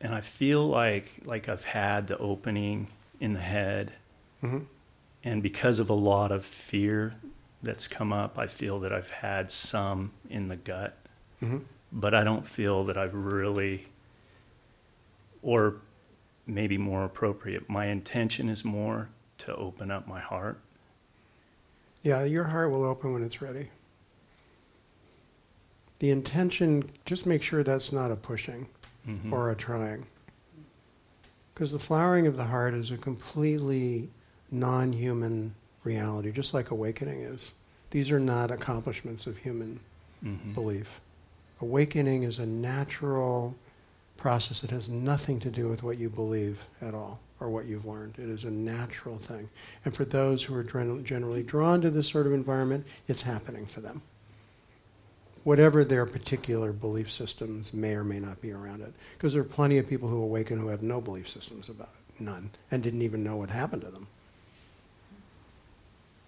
[0.00, 2.88] and I feel like like I've had the opening
[3.20, 3.92] in the head,
[4.40, 4.58] hmm
[5.24, 7.14] and because of a lot of fear
[7.62, 10.96] that's come up, I feel that I've had some in the gut,
[11.40, 11.58] hmm
[11.92, 13.86] but I don't feel that I've really,
[15.42, 15.76] or
[16.46, 20.58] maybe more appropriate, my intention is more to open up my heart.
[22.02, 23.70] Yeah, your heart will open when it's ready.
[26.00, 28.68] The intention, just make sure that's not a pushing
[29.08, 29.32] Mhm.
[29.32, 30.06] or a trying.
[31.54, 34.10] Because the flowering of the heart is a completely
[34.50, 35.54] non human
[35.86, 37.52] reality, just like awakening is.
[37.90, 39.80] These are not accomplishments of human
[40.22, 40.52] Mhm.
[40.52, 41.00] belief.
[41.60, 43.54] Awakening is a natural
[44.18, 47.86] process that has nothing to do with what you believe at all or what you've
[47.86, 48.14] learned.
[48.18, 49.48] It is a natural thing.
[49.84, 53.80] And for those who are generally drawn to this sort of environment, it's happening for
[53.80, 54.02] them.
[55.44, 58.92] Whatever their particular belief systems may or may not be around it.
[59.16, 62.20] Because there are plenty of people who awaken who have no belief systems about it,
[62.20, 64.08] none, and didn't even know what happened to them.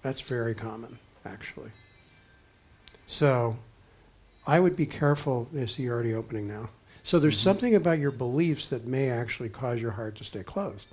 [0.02, 1.70] That's very common, actually.
[3.06, 3.56] So,
[4.46, 5.48] I would be careful.
[5.66, 6.70] See, you're already opening now.
[7.02, 7.44] So there's Mhm.
[7.44, 10.88] something about your beliefs that may actually cause your heart to stay closed,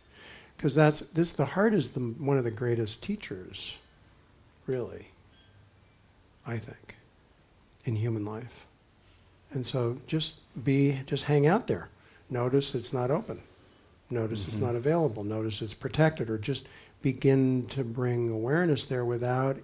[0.55, 1.31] because that's this.
[1.33, 3.77] The heart is the, one of the greatest teachers,
[4.65, 5.07] really.
[6.47, 6.95] I think,
[7.85, 8.65] in human life,
[9.51, 11.89] and so just be, just hang out there.
[12.29, 13.41] Notice it's not open.
[14.11, 14.61] Notice it's Mhm.
[14.61, 15.23] not available.
[15.23, 16.65] Notice it's protected, or just
[17.15, 19.55] begin to bring awareness there without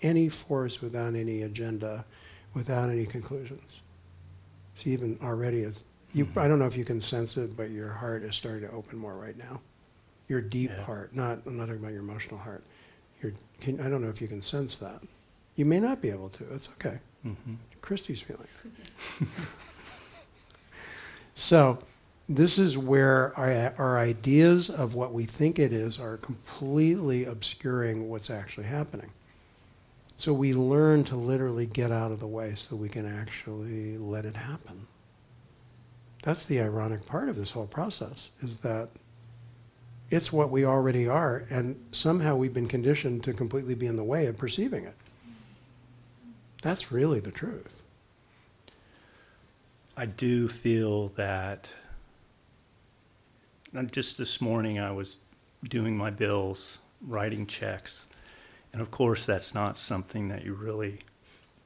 [0.00, 2.06] any force, without any agenda,
[2.54, 3.82] without any conclusions.
[4.76, 5.84] See, even already, it's,
[6.14, 6.38] you, Mhm.
[6.40, 8.98] I don't know if you can sense it, but your heart is starting to open
[8.98, 9.60] more right now.
[10.26, 10.84] Your deep Yeah.
[10.84, 12.64] heart, not, I'm not talking about your emotional heart.
[13.20, 15.02] Your, can, I don't know if you can sense that.
[15.54, 16.54] You may not be able to.
[16.54, 17.00] It's okay.
[17.26, 17.56] Mhm.
[17.82, 19.28] Christy's feeling it.
[21.34, 21.78] so,
[22.28, 28.08] this is where our, our ideas of what we think it is are completely obscuring
[28.08, 29.10] what's actually happening.
[30.16, 34.24] So, we learn to literally get out of the way so we can actually let
[34.24, 34.86] it happen.
[36.22, 38.88] That's the ironic part of this whole process, is that
[40.10, 44.04] it's what we already are, and somehow we've been conditioned to completely be in the
[44.04, 44.94] way of perceiving it.
[46.62, 47.82] That's really the truth.
[49.96, 51.68] I do feel that.
[53.84, 55.18] Just this morning, I was
[55.62, 58.06] doing my bills, writing checks,
[58.72, 61.00] and of course, that's not something that you really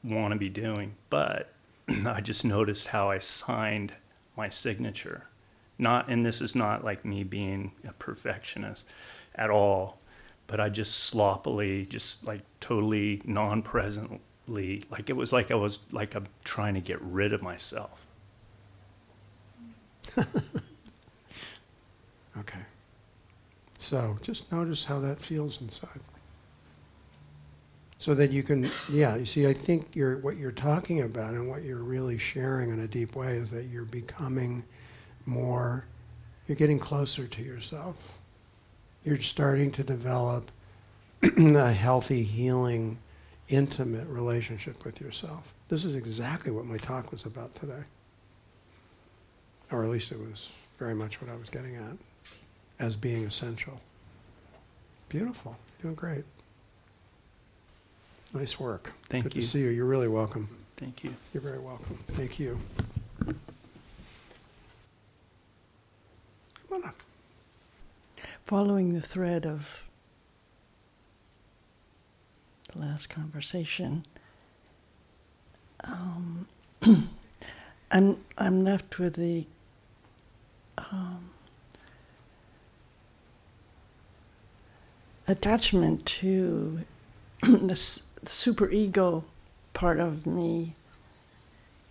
[0.03, 0.97] want to be doing.
[1.09, 1.53] But
[2.07, 3.93] I just noticed how I signed
[4.37, 5.29] my signature.
[5.79, 8.89] Not, and this is not like me being a perfectionist
[9.37, 10.01] at all,
[10.49, 16.17] but I just sloppily, just like totally non-presently, like it was like I was like
[16.17, 18.05] I'm trying to get rid of myself.
[22.41, 22.61] Okay.
[23.79, 26.01] So just notice how that feels inside.
[27.99, 31.49] So that you can, yeah, you see, I think you're, what you're talking about and
[31.49, 34.65] what you're really sharing in a deep way is that you're becoming
[35.27, 35.85] more,
[36.47, 38.19] you're getting closer to yourself.
[39.05, 40.51] You're starting to develop
[41.23, 42.99] a healthy, healing,
[43.49, 45.53] intimate relationship with yourself.
[45.69, 47.85] This is exactly what my talk was about today.
[49.71, 52.10] Or at least it was very much what I was getting at
[52.81, 53.81] as being essential.
[55.09, 55.57] Beautiful.
[55.79, 56.25] You're doing great.
[58.33, 58.93] Nice work.
[59.05, 59.31] Thank you.
[59.31, 59.43] Good you.
[59.43, 59.69] to see you.
[59.69, 60.49] You're really welcome.
[60.77, 61.15] Thank you.
[61.35, 61.99] You're very welcome.
[62.09, 62.59] Thank you.
[63.25, 63.37] Come
[66.73, 66.95] on up.
[68.47, 69.85] following the thread of
[72.73, 74.05] the last conversation,
[75.85, 76.47] um,
[77.91, 79.47] I'm I'm left with the
[80.79, 81.30] um,
[85.31, 86.81] attachment to
[87.43, 89.25] this super ego
[89.73, 90.75] part of me,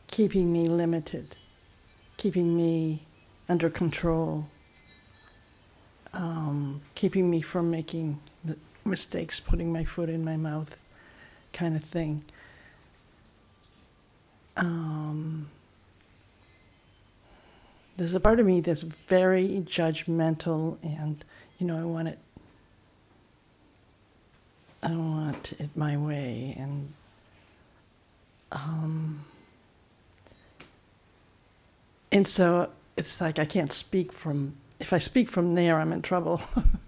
[0.08, 1.36] keeping me limited,
[2.18, 3.02] keeping me
[3.48, 4.48] under control
[6.14, 8.20] um, keeping me from making
[8.86, 10.78] mistakes, putting my foot in my mouth,
[11.54, 12.24] kind of thing.
[14.58, 15.50] Um,
[17.98, 21.24] there's a part of me that's very judgmental, and
[21.60, 22.20] you know, I want it.
[24.82, 26.94] I want it my way, and
[28.52, 29.26] um,
[32.12, 36.02] and so it's like I can't speak from if I speak from there, I'm in
[36.02, 36.42] trouble.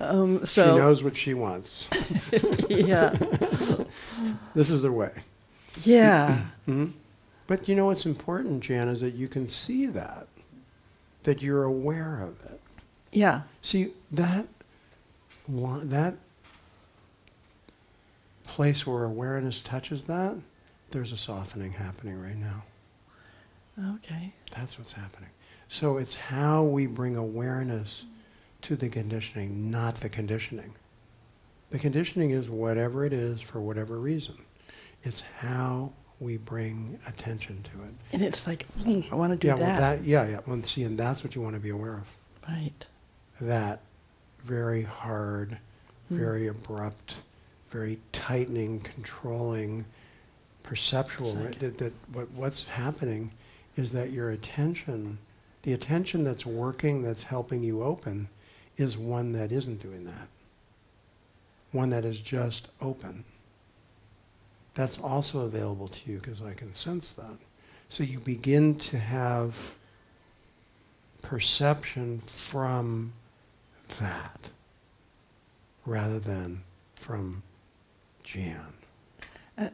[0.00, 1.88] um, so she knows what she wants.
[2.68, 3.10] yeah,
[4.54, 5.12] This is the way.
[5.84, 6.86] yeah, hmm
[7.46, 10.28] But you know what's important, Jan, is that you can see that,
[11.24, 12.60] that you're aware of it.
[13.12, 14.46] yeah, See that
[15.48, 16.14] that
[18.44, 20.36] place where awareness touches that,
[20.90, 22.64] there's a softening happening right now.
[23.96, 25.30] okay, That's what's happening.
[25.68, 28.04] So it's how we bring awareness
[28.62, 30.74] to the conditioning, not the conditioning.
[31.70, 34.34] The conditioning is whatever it is for whatever reason.
[35.04, 37.94] It's how we bring attention to it.
[38.12, 39.66] and it's like "Mm, I want to do yeah, that.
[39.68, 40.40] well, that yeah, yeah.
[40.46, 42.08] Well, see, and that's what you want to be aware of.
[42.48, 42.86] right,
[43.40, 43.80] That
[44.40, 45.58] very hard,
[46.08, 46.18] Hmm.
[46.18, 47.16] very abrupt,
[47.70, 49.84] very tightening, controlling,
[50.62, 51.34] perceptual.
[51.34, 51.58] Right?
[51.60, 53.30] that, that what, what's happening
[53.76, 55.18] is that your attention,
[55.62, 58.28] the attention that's working, that's helping you open,
[58.76, 60.28] is one that isn't doing that.
[61.72, 63.24] One that is just open.
[64.74, 67.36] That's also available to you because I can sense that.
[67.88, 69.74] So you begin to have
[71.22, 73.12] perception from
[73.88, 74.50] that
[75.84, 76.62] rather than
[76.94, 77.42] from
[78.22, 78.74] Jan.
[79.58, 79.68] uh,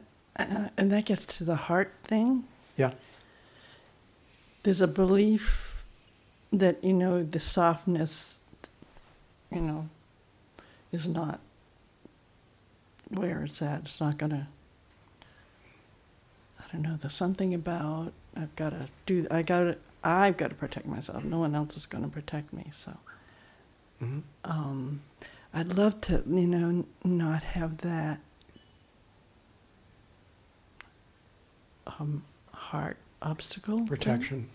[0.77, 2.45] and that gets to the heart thing.
[2.77, 2.91] Yeah.
[4.63, 5.83] There's a belief
[6.51, 8.39] that you know the softness,
[9.51, 9.89] you know,
[10.91, 11.39] is not
[13.09, 13.81] where it's at.
[13.81, 14.47] It's not gonna.
[16.59, 16.97] I don't know.
[16.99, 19.27] There's something about I've got to do.
[19.31, 19.77] I got to.
[20.03, 21.23] I've got to protect myself.
[21.23, 22.69] No one else is going to protect me.
[22.73, 22.95] So,
[23.99, 25.01] hmm um,
[25.53, 28.19] I'd love to, you know, not have that
[31.87, 33.79] um, heart obstacle.
[33.79, 33.87] thing.
[33.87, 34.49] Protection.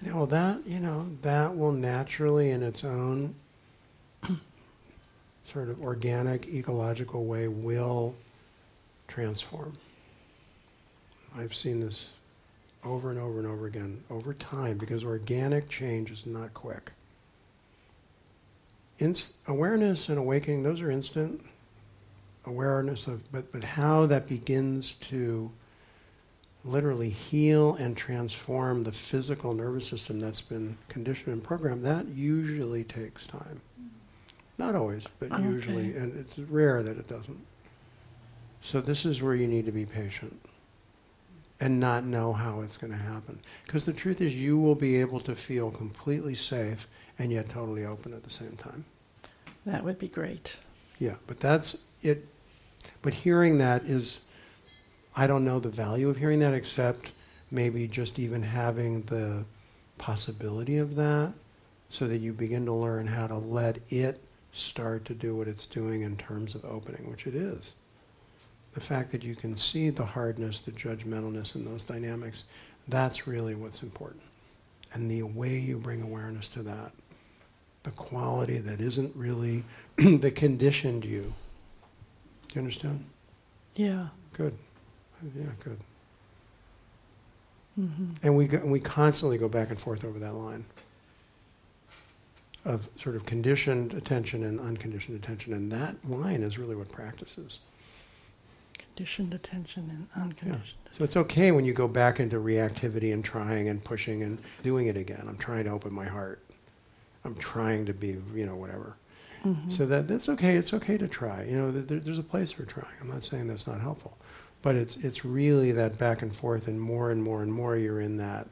[0.00, 3.36] Yeah, well, that, you know, that will naturally, in its own
[5.44, 8.16] sort of organic, ecological way, will
[9.06, 9.74] transform.
[11.36, 12.12] I've seen this
[12.84, 16.90] over and over and over again over time because organic change is not quick.
[19.02, 21.44] Inst- awareness and awakening, those are instant
[22.44, 25.50] awareness of, but, but how that begins to
[26.64, 32.84] literally heal and transform the physical nervous system that's been conditioned and programmed, that usually
[32.84, 33.60] takes time.
[34.58, 35.42] Not always, but Okay.
[35.42, 37.44] usually, and it's rare that it doesn't.
[38.60, 40.38] So this is where you need to be patient
[41.58, 43.40] and not know how it's going to happen.
[43.66, 46.86] Because the truth is, you will be able to feel completely safe
[47.18, 48.84] and yet totally open at the same time.
[49.66, 50.56] That would be great.
[50.98, 52.26] Yeah, but that's it.
[53.00, 54.22] But hearing that is,
[55.16, 57.12] I don't know the value of hearing that except
[57.50, 59.44] maybe just even having the
[59.98, 61.32] possibility of that
[61.88, 64.20] so that you begin to learn how to let it
[64.52, 67.76] start to do what it's doing in terms of opening, which it is.
[68.74, 72.44] The fact that you can see the hardness, the judgmentalness in those dynamics,
[72.88, 74.22] that's really what's important.
[74.94, 76.92] And the way you bring awareness to that
[77.82, 79.64] the quality that isn't really,
[79.96, 81.32] that conditioned you.
[82.48, 83.04] Do you understand?
[83.74, 84.08] Yeah.
[84.32, 84.54] Good.
[85.36, 85.78] Yeah, good.
[87.76, 90.64] hmm And we, go, and we constantly go back and forth over that line
[92.64, 95.52] of sort of conditioned attention and unconditioned attention.
[95.52, 97.58] And that line is really what practice is.
[98.78, 100.78] Conditioned attention and unconditioned.
[100.84, 100.92] Yeah.
[100.92, 104.86] So it's okay when you go back into reactivity and trying and pushing and doing
[104.86, 105.24] it again.
[105.28, 106.40] I'm trying to open my heart.
[107.24, 108.96] I'm trying to be, you know, whatever.
[109.44, 109.72] Mhm.
[109.72, 110.54] So that that's okay.
[110.56, 111.44] It's okay to try.
[111.44, 112.94] You know, there, there's a place for trying.
[113.00, 114.16] I'm not saying that's not helpful,
[114.62, 118.00] but it's it's really that back and forth, and more and more and more you're
[118.00, 118.48] in that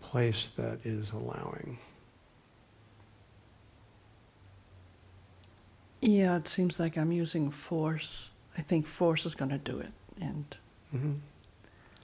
[0.00, 1.78] place that is allowing.
[6.00, 8.30] Yeah, it seems like I'm using force.
[8.58, 9.90] I think force is going to do it.
[10.20, 10.56] And
[10.90, 11.12] hmm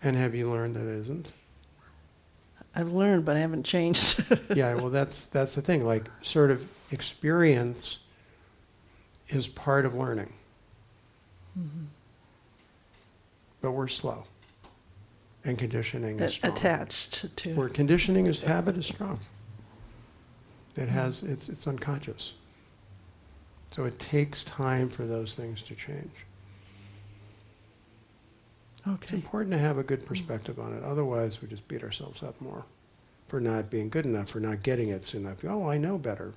[0.03, 1.29] And have you learned that it isn't?
[2.79, 4.25] I've learned, but I haven't changed.
[4.55, 4.75] yeah.
[4.75, 5.85] Well, that's that's the thing.
[5.85, 8.01] Like, sort of experience
[9.31, 10.33] is part of learning,
[11.59, 11.87] Mhm.
[13.61, 14.25] but we're slow,
[15.45, 16.57] and conditioning is strong.
[16.57, 17.55] Attached to.
[17.55, 19.19] Where conditioning is habit is strong.
[20.77, 22.35] It has it's it's unconscious.
[23.73, 26.13] So it takes time for those things to change.
[28.95, 30.83] It's important to have a good perspective on it.
[30.83, 32.65] Otherwise, we just beat ourselves up more
[33.27, 35.45] for not being good enough, for not getting it soon enough.
[35.45, 36.33] Oh, I know better.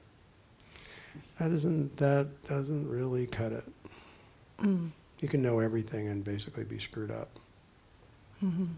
[1.39, 3.63] That isn't that doesn't really cut it.
[4.59, 4.89] Mm.
[5.19, 7.29] You can know everything and basically be screwed up.
[8.43, 8.69] Mhm.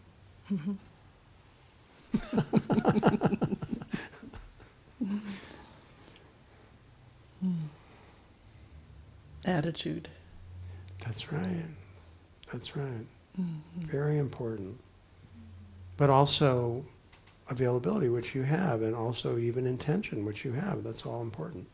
[0.51, 0.77] Mhm.
[7.43, 7.55] Mm.
[9.45, 10.07] Attitude.
[11.05, 11.65] That's right.
[12.51, 13.05] That's right.
[13.39, 13.61] Mhm.
[13.77, 14.79] Very important.
[15.97, 16.85] But also
[17.49, 20.83] availability, which you have, and also even intention, which you have.
[20.83, 21.67] That's all important.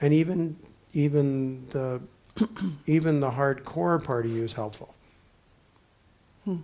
[0.00, 0.56] And even
[0.92, 2.00] even the
[2.86, 4.94] even the hardcore part of you is helpful.
[6.44, 6.58] Hmm.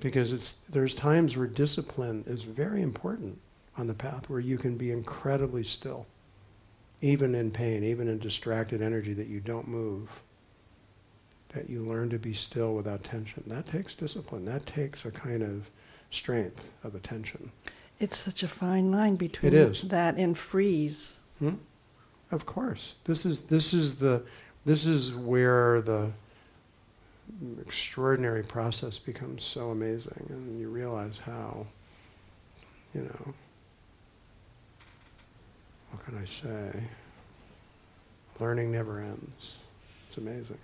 [0.00, 3.38] Because it's there's times where discipline is very important
[3.76, 6.06] on the path where you can be incredibly still.
[7.00, 10.22] Even in pain, even in distracted energy that you don't move
[11.54, 13.42] that you learn to be still without tension.
[13.46, 14.44] That takes discipline.
[14.44, 15.70] That takes a kind of
[16.10, 17.52] strength of attention.
[18.00, 19.82] It's such a fine line between is.
[19.82, 21.20] that and freeze.
[21.38, 21.54] Hmm?
[22.30, 24.24] Of course, this is this is the
[24.64, 26.10] this is where the
[27.60, 31.66] extraordinary process becomes so amazing, and you realize how,
[32.94, 33.34] you know,
[35.90, 36.82] what can I say?
[38.40, 39.56] Learning never ends.
[40.08, 40.58] It's amazing.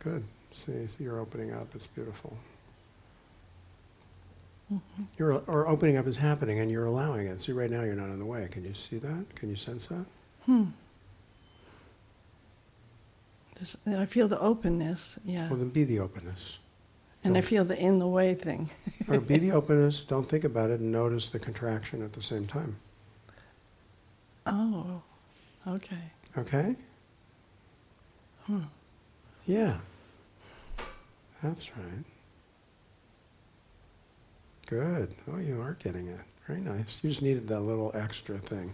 [0.00, 0.24] Good.
[0.52, 1.68] See, see, you're opening up.
[1.74, 2.36] It's beautiful.
[4.72, 4.80] Mhm.
[5.18, 7.40] You're, or opening up is happening and you're allowing it.
[7.42, 8.48] See, right now you're not in the way.
[8.50, 9.34] Can you see that?
[9.36, 10.06] Can you sense that?
[10.46, 10.64] Hmm.
[13.56, 15.48] There's- I feel the openness, yeah.
[15.48, 16.58] Well, then be the openness.
[17.22, 18.70] and I don't- feel the in the way thing.
[19.06, 22.46] Or be the openness, don't think about it, and notice the contraction at the same
[22.46, 22.76] time.
[24.46, 25.02] Oh,
[25.66, 26.12] okay.
[26.38, 26.76] Okay?
[28.46, 28.62] Hmm.
[29.50, 29.78] Yeah.
[31.42, 32.04] That's right.
[34.66, 35.12] Good.
[35.28, 36.20] Oh, you are getting it.
[36.46, 37.00] Very nice.
[37.02, 38.72] You just needed that little extra thing.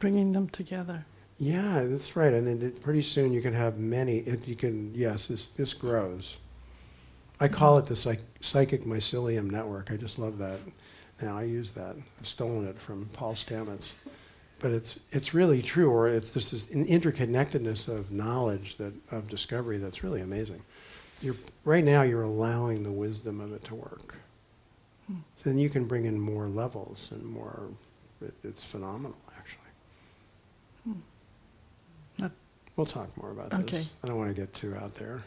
[0.00, 1.06] Bringing them together.
[1.38, 2.34] Yeah, that's right.
[2.34, 4.18] And then pretty soon you can have many.
[4.18, 6.36] It, you can yes, this this grows.
[7.40, 9.90] I call it the psych, psychic mycelium network.
[9.90, 10.58] I just love that.
[11.22, 11.96] Now I use that.
[12.20, 13.94] I've stolen it from Paul Stamets,
[14.64, 15.90] but it's it's really true.
[15.90, 20.62] Or it's this is an interconnectedness of knowledge that of discovery that's really amazing.
[21.20, 21.36] You're
[21.66, 24.16] right now you're allowing the wisdom of it to work.
[25.06, 25.16] Hmm.
[25.36, 27.64] So then you can bring in more levels and more.
[28.22, 29.70] It, it's phenomenal, actually.
[30.84, 30.92] Hmm.
[32.16, 32.32] Not-
[32.76, 33.86] We'll talk more about this.
[34.02, 35.24] I don't want to get too out there.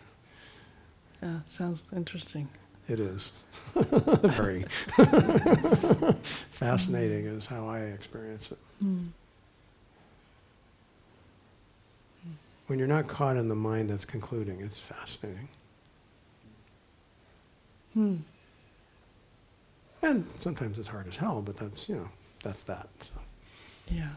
[1.21, 2.49] Yeah, sounds interesting.
[2.88, 3.33] It is.
[3.75, 4.63] Very
[6.23, 8.57] fascinating is how I experience it.
[8.79, 9.07] Hmm.
[12.68, 15.47] When you're not caught in the mind that's concluding, it's fascinating.
[17.93, 18.15] Hmm.
[20.01, 22.09] And sometimes it's hard as hell, but that's, you know,
[22.43, 22.88] that's that.
[23.01, 23.13] So
[23.89, 24.09] Yeah.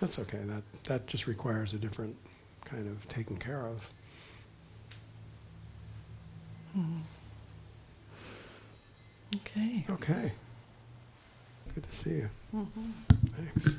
[0.00, 0.38] that's okay.
[0.44, 2.16] That, that just requires a different
[2.64, 3.90] kind of taking care of.
[6.72, 6.98] Hmm.
[9.36, 9.84] Okay.
[9.90, 10.32] Okay.
[11.74, 12.30] Good to see you.
[12.54, 12.92] Mhm.
[13.32, 13.76] Thanks.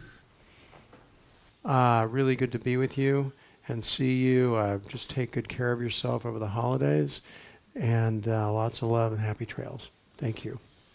[1.69, 3.31] Uh, really good to be with you
[3.67, 4.55] and see you.
[4.55, 7.21] Uh, just take good care of yourself over the holidays
[7.75, 9.91] and uh, lots of love and happy trails.
[10.17, 10.57] Thank you.